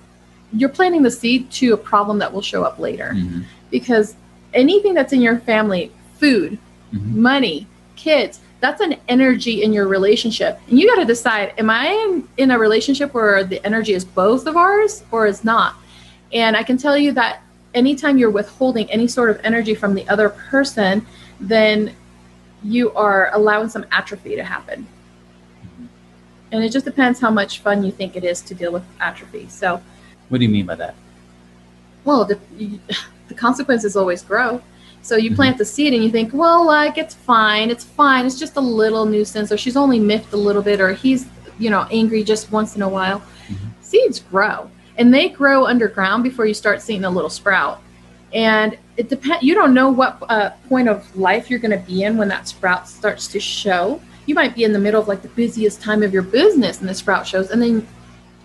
[0.53, 3.45] you're planting the seed to a problem that will show up later Mhm.
[3.71, 4.15] because
[4.55, 6.59] anything that's in your family food
[6.95, 7.15] Mhm.
[7.17, 10.61] money, kids, that's an energy in your relationship.
[10.71, 14.05] And you got to decide am I in, in a relationship where the energy is
[14.05, 15.75] both of ours or is not?
[16.33, 17.43] And I can tell you that
[17.75, 21.05] anytime you're withholding any sort of energy from the other person,
[21.41, 21.91] then
[22.65, 24.87] you are allowing some atrophy to happen.
[26.51, 29.49] And it just depends how much fun you think it is to deal with atrophy.
[29.49, 29.83] So,
[30.29, 30.95] What do you mean by that?
[32.05, 32.79] well, the, you,
[33.29, 34.61] the consequences always grow.
[35.03, 38.39] So you plant the seed and you think, well, like it's fine, it's fine, it's
[38.39, 41.27] just a little nuisance, or she's only miffed a little bit, or he's,
[41.59, 43.21] you know, angry just once in a while.
[43.49, 43.57] Mhm.
[43.83, 47.83] Seeds grow, and they grow underground before you start seeing a little sprout.
[48.35, 49.43] And it depends.
[49.45, 52.49] You don't know what uh, point of life you're going to be in when that
[52.49, 54.01] sprout starts to show.
[54.27, 56.89] You might be in the middle of like the busiest time of your business, and
[56.89, 57.87] the sprout shows, and then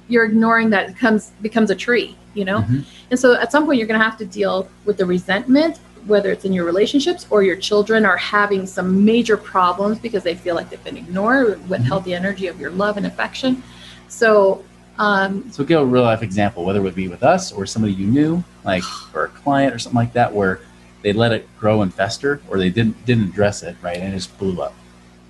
[0.07, 2.15] you're ignoring that it comes becomes a tree.
[2.35, 2.59] You know.
[2.59, 2.85] Mhm.
[3.09, 6.31] And so at some point, you're going to have to deal with the resentment, whether
[6.31, 10.53] it's in your relationships or your children are having some major problems because they feel
[10.53, 13.63] like they've been ignored, withheld the energy of your love and affection.
[14.07, 14.63] So,
[14.99, 17.93] um, So give a real life example, whether it would be with us or somebody
[17.93, 18.83] you knew, like
[19.15, 20.59] or a client or something like that, where
[21.01, 24.17] they let it grow and fester, or they didn't didn't address it right and it
[24.17, 24.73] just blew up.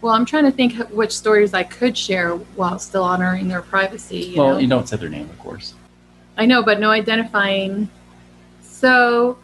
[0.01, 4.17] well, I'm trying to think which stories I could share while still honoring their privacy.
[4.17, 4.57] You well, know?
[4.57, 5.75] you don't say their name, of course.
[6.37, 7.89] I know, but no identifying.
[8.63, 9.37] So,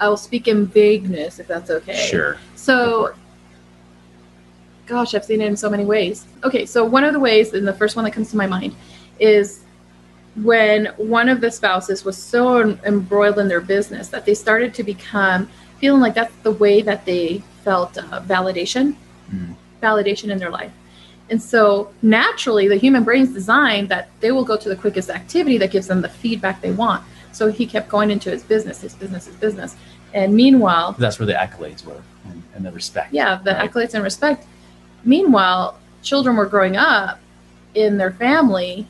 [0.00, 2.06] I'll speak in vagueness if that's okay.
[2.08, 2.38] Sure.
[2.54, 3.14] So.
[4.86, 6.24] Gosh, I've seen it in so many ways.
[6.44, 8.74] Okay, so one of the ways, and the first one that comes to my mind,
[9.18, 9.64] is
[10.42, 14.82] when one of the spouses was so embroiled in their business that they started to
[14.84, 15.48] become
[15.80, 18.94] feeling like that's the way that they felt uh, validation,
[19.34, 19.56] Mm.
[19.82, 20.70] validation in their life.
[21.30, 25.58] And so naturally, the human brain's designed that they will go to the quickest activity
[25.58, 27.02] that gives them the feedback they want.
[27.32, 29.74] So he kept going into his business, his business, his business.
[30.14, 33.12] And meanwhile, That's where the accolades were and, and the respect.
[33.12, 33.68] yeah, the Right.
[33.68, 34.46] accolades and respect.
[35.04, 37.20] Meanwhile, children were growing up
[37.74, 38.86] in their family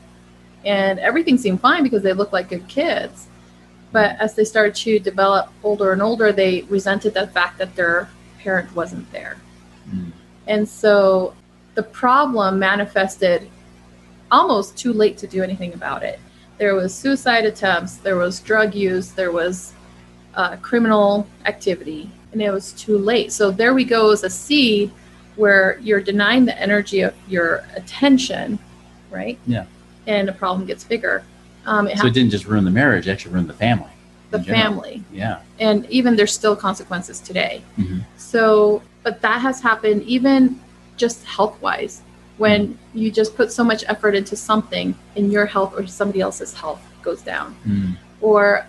[0.65, 3.27] and everything seemed fine because they looked like good kids.
[3.91, 8.09] But as they started to develop older and older, they resented the fact that their
[8.39, 9.37] parent wasn't there.
[9.89, 10.11] Mm.
[10.47, 11.33] And so
[11.75, 13.49] the problem manifested
[14.31, 16.19] almost too late to do anything about it.
[16.57, 19.73] There was suicide attempts, there was drug use, there was
[20.35, 23.31] uh, criminal activity, and it was too late.
[23.31, 24.91] So there we go as a seed
[25.37, 28.59] where you're denying the energy of your attention,
[29.09, 29.37] right?
[29.47, 29.65] Yeah.
[30.07, 31.23] And the problem gets bigger.
[31.65, 33.89] Um, it So it didn't just ruin the marriage; it actually ruined the family.
[34.31, 35.01] the family.
[35.11, 35.39] Yeah.
[35.59, 37.61] and even there's still consequences today.
[37.79, 38.01] Mhm.
[38.17, 40.59] So, but that has happened even
[40.97, 42.01] just health wise
[42.37, 46.53] when you just put so much effort into something and your health or somebody else's
[46.53, 47.95] health goes down Mm.
[48.19, 48.65] or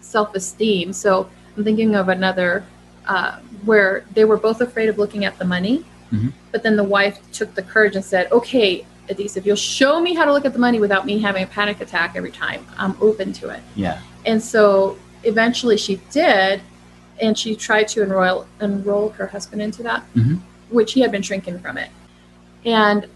[0.00, 0.92] self esteem.
[0.94, 2.64] So, I'm thinking of another
[3.06, 6.32] uh, where they were both afraid of looking at the money, Mhm.
[6.52, 10.14] but then the wife took the courage and said, Okay, Adhis, if you'll show me
[10.14, 12.96] how to look at the money without me having a panic attack every time, I'm
[13.00, 13.60] open to it.
[13.74, 13.98] Yeah.
[14.24, 16.60] And so eventually she did,
[17.20, 20.40] and she tried to enroll enroll her husband into that, Mhm.
[20.70, 21.90] which he had been shrinking from it.
[22.64, 23.06] And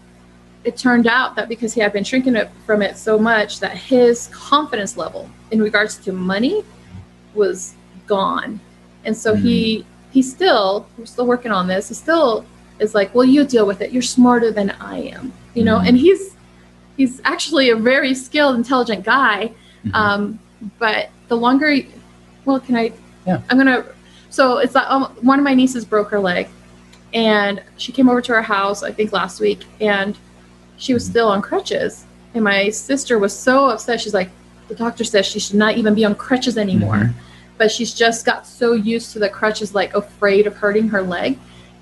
[0.63, 3.75] it turned out that because he had been shrinking it from it so much that
[3.77, 6.63] his confidence level in regards to money
[7.33, 7.73] was
[8.07, 8.59] gone.
[9.05, 11.87] And so he he still we're still working on this.
[11.89, 12.45] He still
[12.79, 13.91] is like, well, you deal with it.
[13.91, 15.77] You're smarter than I am, you know.
[15.79, 15.87] Mhm.
[15.89, 16.35] And he's
[16.97, 19.51] he's actually a very skilled, intelligent guy.
[19.85, 19.93] Mhm.
[19.95, 20.39] Um,
[20.77, 21.77] but the longer,
[22.45, 22.91] well, can I?
[23.25, 23.41] Yeah.
[23.49, 23.85] I'm gonna.
[24.29, 26.47] So it's like um, one of my nieces broke her leg,
[27.13, 30.17] and she came over to our house I think last week, and
[30.77, 31.09] she was Mhm.
[31.11, 32.05] still on crutches.
[32.35, 33.99] And my sister was so upset.
[34.01, 34.29] She's like,
[34.67, 36.95] the doctor says she should not even be on crutches anymore.
[36.95, 37.13] Mhm.
[37.57, 41.37] But she's just got so used to the crutches, like afraid of hurting her leg,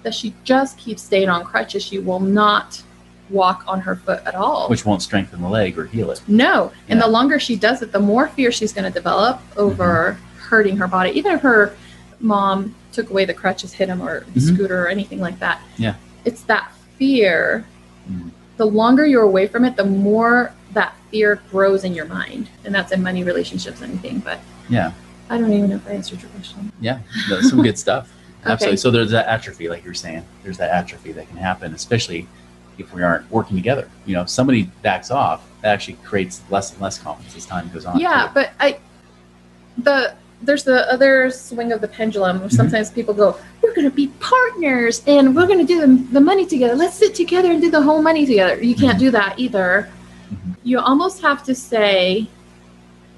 [0.07, 1.83] that she just keeps staying on crutches.
[1.83, 2.81] She will not
[3.29, 4.69] walk on her foot at all.
[4.69, 6.21] Which won't strengthen the leg or heal it.
[6.29, 6.71] No.
[6.87, 10.77] And the longer she does it, the more fear she's going to develop over hurting
[10.77, 11.09] her body.
[11.11, 11.75] Even if her
[12.21, 14.53] mom took away the crutches, hit him, or the Mhm.
[14.55, 15.59] scooter, or anything like that.
[15.75, 15.95] Yeah.
[16.23, 17.65] It's that fear.
[18.09, 18.31] Mhm.
[18.55, 22.47] The longer you're away from it, the more that fear grows in your mind.
[22.63, 24.19] And that's in money, relationships, anything.
[24.19, 24.39] But
[24.69, 24.91] Yeah.
[25.29, 26.71] I don't even know if I answered your question.
[26.79, 26.99] Yeah.
[27.29, 28.07] That's some good stuff.
[28.41, 28.51] Okay.
[28.53, 28.77] Absolutely.
[28.77, 30.23] So there's that atrophy, like you're saying.
[30.43, 32.27] There's that atrophy that can happen, especially
[32.77, 33.89] if we aren't working together.
[34.05, 37.69] You know, if somebody backs off, that actually creates less and less confidence as time
[37.73, 37.99] goes on.
[37.99, 38.31] yeah too.
[38.35, 38.79] but i
[39.79, 43.95] the there's the other swing of the pendulum where sometimes people go we're going to
[43.95, 47.59] be partners and we're going to do the, the money together let's sit together and
[47.61, 48.99] do the whole money together you can't Mhm.
[48.99, 49.89] do that either
[50.31, 50.55] Mhm.
[50.63, 52.27] you almost have to say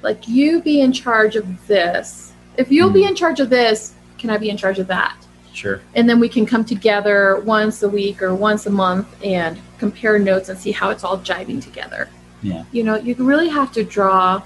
[0.02, 3.10] like you be in charge of this if you'll be Mhm.
[3.10, 5.16] in charge of this can i be in charge of that
[5.54, 5.82] Sure.
[5.96, 10.20] and then we can come together once a week or once a month and compare
[10.20, 12.08] notes and see how it's all jiving together.
[12.44, 12.64] Yeah.
[12.72, 14.42] You know, you really have to draw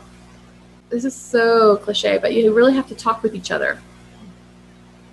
[0.90, 3.80] this is so cliche, but you really have to talk with each other.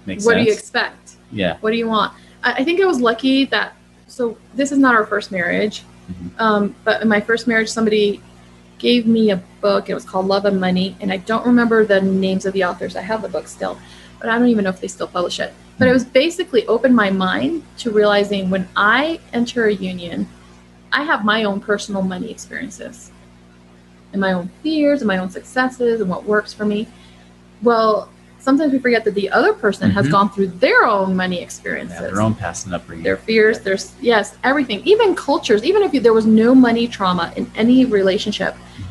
[0.06, 0.26] Makes sense.
[0.26, 0.44] what sense.
[0.44, 1.16] do you expect?
[1.32, 1.56] yeah.
[1.60, 2.12] What do you want?
[2.42, 3.74] I, think I was lucky that.
[4.06, 6.40] So this is not our first marriage, Mhm.
[6.40, 8.22] um, but in my first marriage, somebody
[8.78, 9.90] gave me a book.
[9.90, 12.96] It was called Love and Money, and I don't remember the names of the authors.
[12.96, 13.78] I have the book still,
[14.20, 15.52] but I don't even know if they still publish it.
[15.78, 20.28] But it was basically opened my mind to realizing when I enter a union,
[20.92, 23.11] I have my own personal money experiences,
[24.12, 26.87] and my own fears, and my own successes, and what works for me.
[27.62, 30.11] Well, sometimes we forget that the other person has Mhm.
[30.11, 33.04] gone through their own money experiences have their own past and upbringing.
[33.04, 37.30] their fears there's yes everything even cultures even if you, there was no money trauma
[37.37, 38.89] in any relationship Mhm.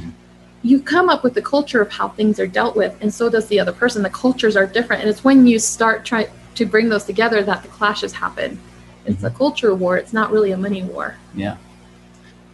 [0.62, 3.48] You come up with the culture of how things are dealt with and so does
[3.48, 4.04] the other person.
[4.04, 7.63] The cultures are different and it's when you start trying to bring those together that
[7.63, 8.60] the clashes happen.
[9.06, 9.38] It's a mm-hmm.
[9.38, 9.98] culture war.
[9.98, 11.15] It's not really a money war.
[11.34, 11.58] Yeah.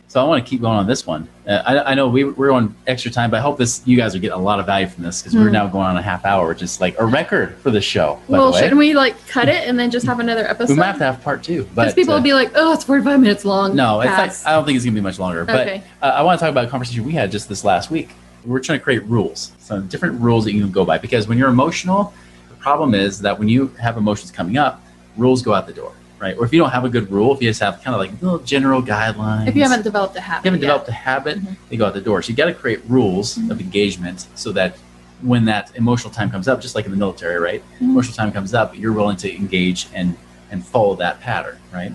[0.08, 1.28] So I want to keep going on this one.
[1.46, 4.16] Uh, I, I know we, we're on extra time, but I hope this you guys
[4.16, 5.52] are getting a lot of value from this because we're Hmm.
[5.54, 8.20] now going on a half hour, which is like a record for the show.
[8.28, 10.86] Well the shouldn't we like cut it and then just have another episode we might
[10.86, 11.64] have to have part two.
[11.66, 14.54] because people uh, will be like oh it's 45 minutes long no, it's like, I
[14.56, 15.42] don't think it's gonna be much longer.
[15.42, 15.84] Okay.
[16.00, 18.10] But uh, I want to talk about a conversation we had just this last week.
[18.46, 21.00] We're trying to create rules, some different rules that you can go by.
[21.00, 22.14] Because when you're emotional,
[22.50, 24.82] the problem is that when you have emotions coming up,
[25.18, 25.92] rules go out the door,
[26.26, 26.38] right?
[26.38, 28.12] Or if you don't have a good rule, if you just have kind of like
[28.22, 30.68] little general guidelines, if you haven't developed a habit you haven't yet.
[30.68, 31.56] developed a habit, Mhm.
[31.70, 32.22] they go out the door.
[32.24, 33.52] So you got to create rules Mhm.
[33.52, 34.76] of engagement so that
[35.22, 37.62] when that emotional time comes up, just like in the military, right?
[37.80, 37.90] Mhm.
[37.92, 40.16] Emotional time comes up, you're willing to engage and
[40.52, 41.92] and follow that pattern, right?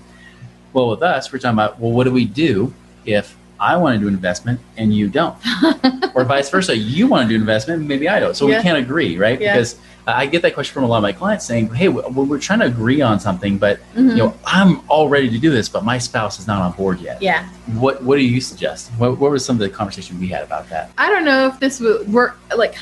[0.72, 2.72] Well, with us, we're talking about well, what do we do
[3.04, 5.36] if I want to do an investment and you don't,
[6.14, 6.74] or vice versa?
[6.76, 8.34] You want to do an investment, maybe I don't.
[8.34, 8.56] So Yeah.
[8.56, 9.38] we can't agree, right?
[9.40, 9.52] Yeah.
[9.54, 12.38] Because I get that question from a lot of my clients saying, "Hey, well, we're
[12.38, 14.10] trying to agree on something, but Mhm.
[14.10, 17.00] you know, I'm all ready to do this, but my spouse is not on board
[17.00, 17.44] yet." yeah
[17.74, 18.90] What What do you suggest?
[18.98, 20.90] What, what was some of the conversation we had about that?
[20.98, 22.38] I don't know if this would work.
[22.56, 22.74] Like,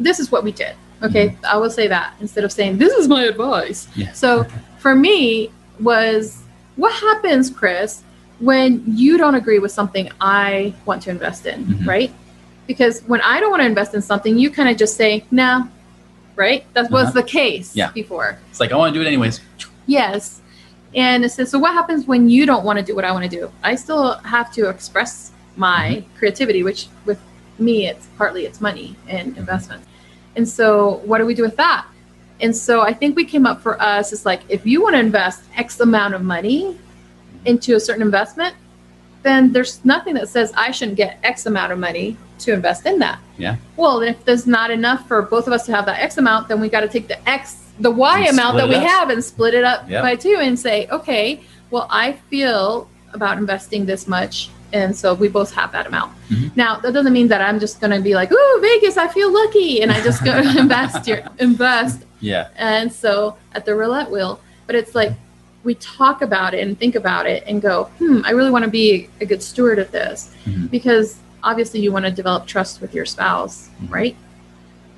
[0.00, 0.74] this is what we did.
[1.02, 3.86] Okay, I will say that instead of saying this is my advice.
[3.94, 4.12] Yeah.
[4.12, 4.46] So
[4.78, 6.38] for me was
[6.76, 8.02] what happens, Chris,
[8.40, 11.86] when you don't agree with something I want to invest in, Mhm.
[11.86, 12.12] right?
[12.66, 15.68] Because when I don't want to invest in something, you kind of just say no,
[16.36, 16.64] right?
[16.74, 17.20] That was Uh-huh.
[17.20, 17.90] the case Yeah.
[17.92, 18.38] before.
[18.50, 19.40] It's like I want to do it anyways.
[19.86, 20.40] Yes.
[20.94, 23.24] And it says, so what happens when you don't want to do what I want
[23.24, 23.50] to do?
[23.62, 27.18] I still have to express my creativity, which with
[27.58, 29.82] me, it's partly it's money and investment.
[30.36, 31.84] And so what do we do with that?
[32.40, 35.00] And so I think we came up for us, it's like, if you want to
[35.00, 36.76] invest X amount of money
[37.44, 38.54] into a certain investment,
[39.22, 42.98] then there's nothing that says I shouldn't get X amount of money to invest in
[42.98, 43.20] that.
[43.38, 43.56] Yeah.
[43.76, 46.60] Well, if there's not enough for both of us to have that X amount, then
[46.60, 48.82] we got to take the X, the Y And amount that we up.
[48.84, 50.02] have and split it up Yep.
[50.02, 54.50] by two and say, okay, well, I feel about investing this much.
[54.72, 56.12] And so we both have that amount.
[56.30, 56.56] Mhm.
[56.56, 59.30] Now, that doesn't mean that I'm just going to be like, ooh, Vegas, I feel
[59.32, 59.82] lucky.
[59.82, 62.48] And I just go invest your, invest Yeah.
[62.56, 65.12] and so at the roulette wheel but it's like
[65.64, 68.70] we talk about it and think about it and go hmm i really want to
[68.70, 70.70] be a good steward of this Mhm.
[70.70, 73.90] because obviously you want to develop trust with your spouse Mhm.
[73.92, 74.16] right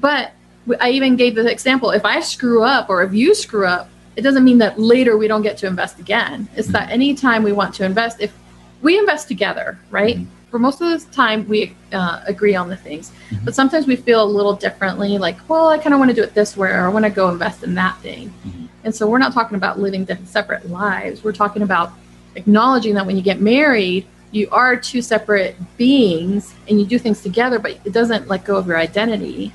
[0.00, 0.32] but
[0.80, 4.22] I even gave the example if i screw up or if you screw up it
[4.22, 7.74] doesn't mean that later we don't get to invest again it's that anytime we want
[7.74, 8.32] to invest if
[8.80, 10.26] we invest together right Mhm.
[10.54, 13.44] For most of the time we uh, agree on the things Mhm.
[13.44, 16.22] but sometimes we feel a little differently like well i kind of want to do
[16.22, 18.68] it this way or i want to go invest in that thing Mhm.
[18.84, 21.90] and so we're not talking about living different separate lives we're talking about
[22.36, 27.20] acknowledging that when you get married you are two separate beings and you do things
[27.20, 29.52] together but it doesn't let go of your identity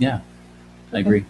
[0.00, 0.18] Yeah,
[0.92, 1.24] I agree.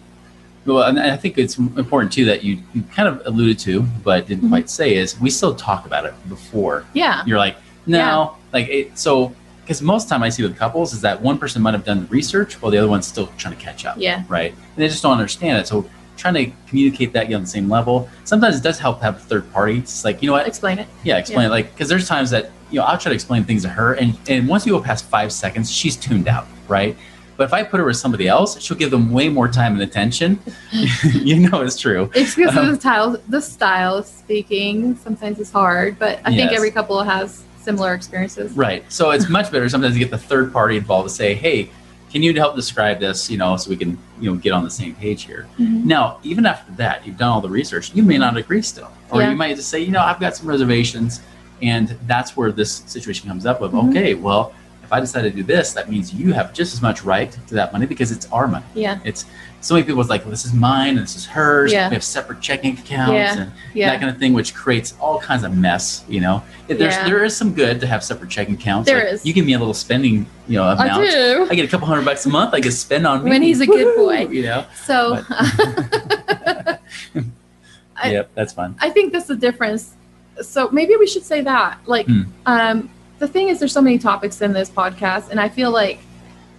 [0.65, 4.27] Well, and I think it's important too that you, you kind of alluded to, but
[4.27, 4.49] didn't Mhm.
[4.49, 6.85] quite say is we still talk about it before.
[6.93, 7.55] yeah You're like,
[7.87, 11.61] no, like it, so because most time I see with couples is that one person
[11.61, 13.97] might have done the research while the other one's still trying to catch up.
[13.99, 14.51] yeah right?
[14.51, 15.67] And they just don't understand it.
[15.67, 18.09] So trying to communicate that on the same level.
[18.25, 19.77] Sometimes it does help to have a third party.
[19.77, 20.47] It's like, you know what?
[20.47, 21.49] explain it Yeah, explain it.
[21.49, 23.93] Like, because there's times that, you know, I'll try to explain things to her.
[23.93, 26.97] And, and once you go past five seconds, she's tuned out, right?
[27.37, 29.81] But if I put her with somebody else, she'll give them way more time and
[29.81, 30.39] attention.
[31.13, 32.11] you know, it's true.
[32.13, 36.35] it's because Um, of the style the style of speaking sometimes it's hard but i
[36.35, 38.83] think every couple has similar experiences Right.
[38.91, 41.69] So it's much better sometimes to get the third party involved to say, hey,
[42.11, 44.71] can you help describe this, you know, so we can, you know, get on the
[44.71, 45.45] same page here.
[45.59, 45.85] Mhm.
[45.85, 48.91] Now, even after that, you've done all the research, you may not agree still.
[49.11, 49.29] Or Yeah.
[49.29, 51.21] you might just say, you know, I've got some reservations.
[51.61, 53.89] And that's where this situation comes up with, Mhm.
[53.89, 54.53] okay, well,
[54.89, 57.53] if I decide to do this, that means you have just as much right to
[57.53, 58.65] that money because it's our money.
[58.73, 58.97] Yeah.
[59.03, 59.23] It's
[59.61, 61.71] so many people's like, well, this is mine and this is hers.
[61.71, 61.89] Yeah.
[61.89, 63.37] We have separate checking accounts Yeah.
[63.39, 63.89] and Yeah.
[63.91, 66.03] that kind of thing, which creates all kinds of mess.
[66.09, 67.03] You know, If there's Yeah.
[67.03, 68.89] there is some good to have separate checking accounts.
[68.89, 69.23] There Like, is.
[69.27, 71.03] You give me a little spending, you know, amount.
[71.03, 71.47] I do.
[71.51, 72.55] I get a couple hundred bucks a month.
[72.55, 74.25] I can spend on me When he's a good boy.
[74.31, 74.65] You know.
[74.85, 76.79] So I-
[78.05, 78.75] yep, that's fun.
[78.81, 79.93] I think that's the difference.
[80.41, 81.77] So maybe we should say that.
[81.85, 82.21] Like, Hmm.
[82.47, 82.89] um,
[83.19, 85.99] the thing is, there's so many topics in this podcast, and I feel like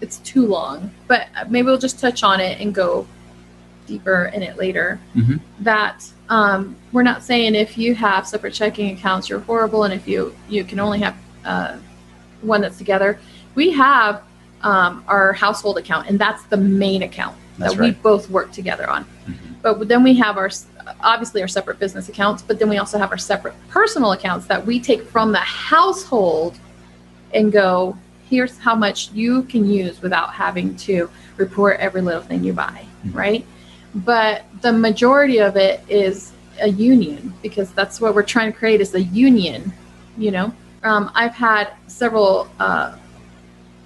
[0.01, 0.91] it's too long.
[1.09, 3.07] But maybe we'll just touch on it and go
[3.87, 5.01] deeper in it later.
[5.17, 5.41] Mhm.
[5.61, 10.07] That um, we're not saying if you have separate checking accounts, you're horrible, and if
[10.07, 11.77] you you can only have uh,
[12.43, 13.19] one that's together.
[13.55, 14.23] We have
[14.63, 18.89] um, our household account, and that's the main account That's that we both work together
[18.89, 19.05] on.
[19.27, 19.35] Mhm.
[19.63, 20.51] But then we have our
[21.01, 24.65] obviously our separate business accounts, but then we also have our separate personal accounts that
[24.65, 26.59] we take from the household
[27.35, 27.97] and go,
[28.29, 32.85] here's how much you can use without having to report every little thing you buy,
[33.05, 33.15] Mhm.
[33.15, 33.47] right?
[33.95, 38.81] But the majority of it is a union because that's what we're trying to create
[38.81, 39.73] is a union,
[40.17, 40.53] you know?
[40.85, 42.93] Um, I've had several, uh,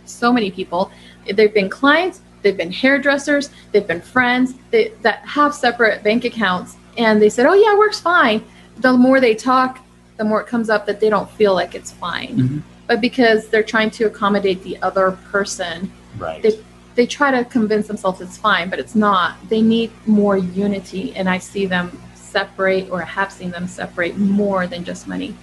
[0.05, 0.90] so many people,
[1.32, 6.76] they've been clients, they've been hairdressers, they've been friends they, that have separate bank accounts
[6.97, 8.42] and they said, oh yeah, it works fine.
[8.78, 9.80] The more they talk,
[10.16, 12.36] the more it comes up that they don't feel like it's fine.
[12.36, 12.62] Mhm.
[12.86, 16.40] But because they're trying to accommodate the other person, Right.
[16.42, 16.59] They-
[16.95, 19.34] they try to convince themselves it's fine, but it's not.
[19.49, 24.68] They need more unity, and I see them separate or have seen them separate more
[24.68, 25.34] than just money.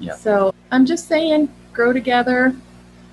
[0.00, 0.16] Yeah.
[0.16, 2.56] So I'm just saying, grow together.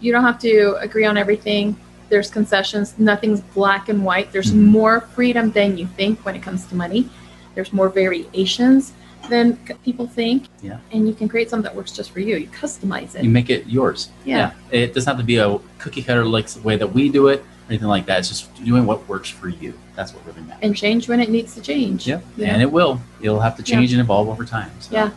[0.02, 1.76] You don't have to agree on everything.
[2.10, 2.96] There's concessions.
[2.98, 4.32] Nothing's black and white.
[4.32, 4.66] There's Mhm.
[4.72, 7.10] more freedom than you think when it comes to money.
[7.56, 8.94] There's more variations
[9.30, 10.48] than c- people think.
[10.62, 10.80] Yeah.
[10.92, 12.36] And you can create something that works just for you.
[12.38, 13.24] You customize it.
[13.24, 14.10] you make it yours.
[14.26, 14.52] Yeah.
[14.72, 17.40] It doesn't have to be a cookie cutter like the way that we do it
[17.40, 18.20] or anything like that.
[18.20, 19.74] It's just doing what works for you.
[19.96, 20.60] That's what really matters.
[20.64, 22.08] and change when it needs to change.
[22.08, 22.20] yeah.
[22.38, 23.00] you And it will.
[23.22, 24.72] It'll have to change and evolve over time.
[24.80, 24.92] So.
[24.94, 25.12] Yeah.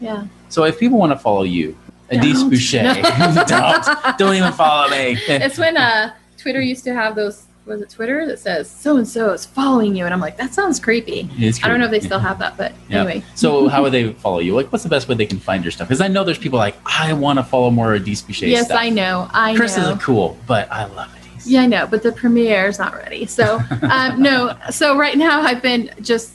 [0.00, 0.26] Yeah.
[0.48, 1.76] So if people want to follow you,
[2.10, 2.50] Adhis Don't.
[2.50, 3.46] Boucha,
[4.04, 5.16] don't, don't even follow me.
[5.28, 7.46] It's when uh, Twitter used to have those.
[7.66, 10.04] Was it Twitter that says so and so is following you?
[10.04, 11.30] And I'm like, that sounds creepy.
[11.62, 13.00] I don't know if they still have that, but Yeah.
[13.00, 13.24] anyway.
[13.34, 14.54] So how would they follow you?
[14.54, 15.88] Like, what's the best way they can find your stuff?
[15.88, 18.48] Because I know there's people like I want to follow more Adhis Boucha stuff.
[18.48, 18.78] yes, stuff.
[18.80, 19.28] I know.
[19.32, 19.92] I know Chris know.
[19.92, 21.44] is cool, but I love Adhis.
[21.46, 23.24] Yeah, I know, but the premiere is not ready.
[23.24, 24.54] So, um, no.
[24.70, 26.32] So right now, I've been just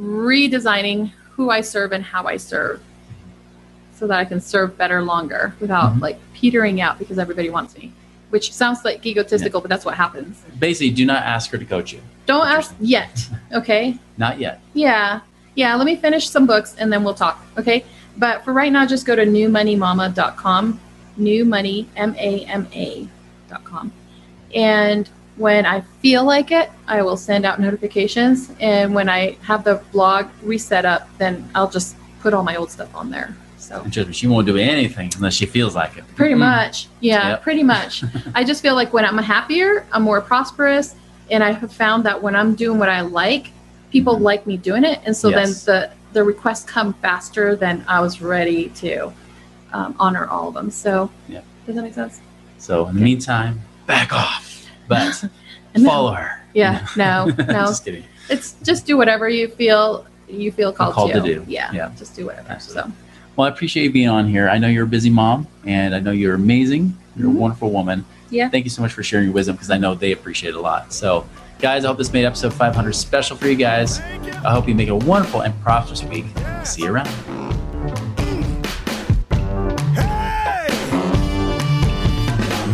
[0.00, 2.80] redesigning who I serve and how I serve,
[3.94, 6.00] so that I can serve better longer without Mhm.
[6.02, 7.92] like petering out because everybody wants me.
[8.30, 10.42] Which sounds like egotistical, but that's what happens.
[10.58, 12.00] Basically, do not ask her to coach you.
[12.26, 13.96] Don't ask yet, okay?
[14.18, 14.60] Not yet.
[14.74, 15.20] Yeah.
[15.54, 15.74] Yeah.
[15.76, 17.42] Let me finish some books and then we'll talk.
[17.56, 17.84] Okay.
[18.18, 20.80] But for right now, just go to newmoneymama.com,
[21.18, 23.92] newmoney, M A M A.com.
[24.54, 28.50] And when I feel like it, I will send out notifications.
[28.60, 32.70] And when I have the blog reset up, then I'll just put all my old
[32.70, 33.36] stuff on there.
[33.58, 36.04] So And trust she won't do anything unless she feels like it.
[36.16, 36.38] pretty Mm.
[36.38, 36.88] much.
[37.00, 37.42] Yeah, Yep.
[37.42, 38.04] pretty much.
[38.34, 40.94] I just feel like when I'm happier, I'm more prosperous.
[41.30, 43.50] And I have found that when I'm doing what I like,
[43.90, 44.20] people Mhm.
[44.22, 45.00] like me doing it.
[45.04, 45.64] And so Yes.
[45.64, 49.12] then the, the requests come faster than I was ready to
[49.74, 50.70] um, honor all of them.
[50.70, 51.44] So Yep.
[51.66, 52.20] does that make sense?
[52.58, 54.64] So in the meantime, back off.
[54.88, 55.22] But
[55.74, 55.90] And no.
[55.90, 56.40] follow her.
[56.54, 57.66] Yeah, no, no.
[57.66, 58.04] Just kidding.
[58.30, 61.44] it's just do whatever you feel you feel called, called to do.
[61.46, 61.90] Yeah, Yeah.
[61.98, 62.48] just do whatever.
[62.50, 62.90] Absolutely.
[62.90, 62.96] So
[63.38, 64.48] Well, I appreciate you being on here.
[64.48, 66.98] I know you're a busy mom, and I know you're amazing.
[67.14, 67.36] You're Mhm.
[67.36, 68.04] a wonderful woman.
[68.30, 68.48] Yeah.
[68.48, 70.60] Thank you so much for sharing your wisdom because I know they appreciate it a
[70.60, 70.92] lot.
[70.92, 71.24] So,
[71.60, 74.00] guys, I hope this made episode 500 special for you guys.
[74.44, 76.24] I hope you make it a wonderful and prosperous week.
[76.64, 77.08] See you around.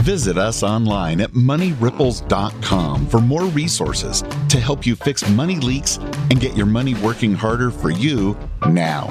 [0.03, 5.97] Visit us online at moneyripples.com for more resources to help you fix money leaks
[6.31, 8.37] and get your money working harder for you
[8.69, 9.09] now.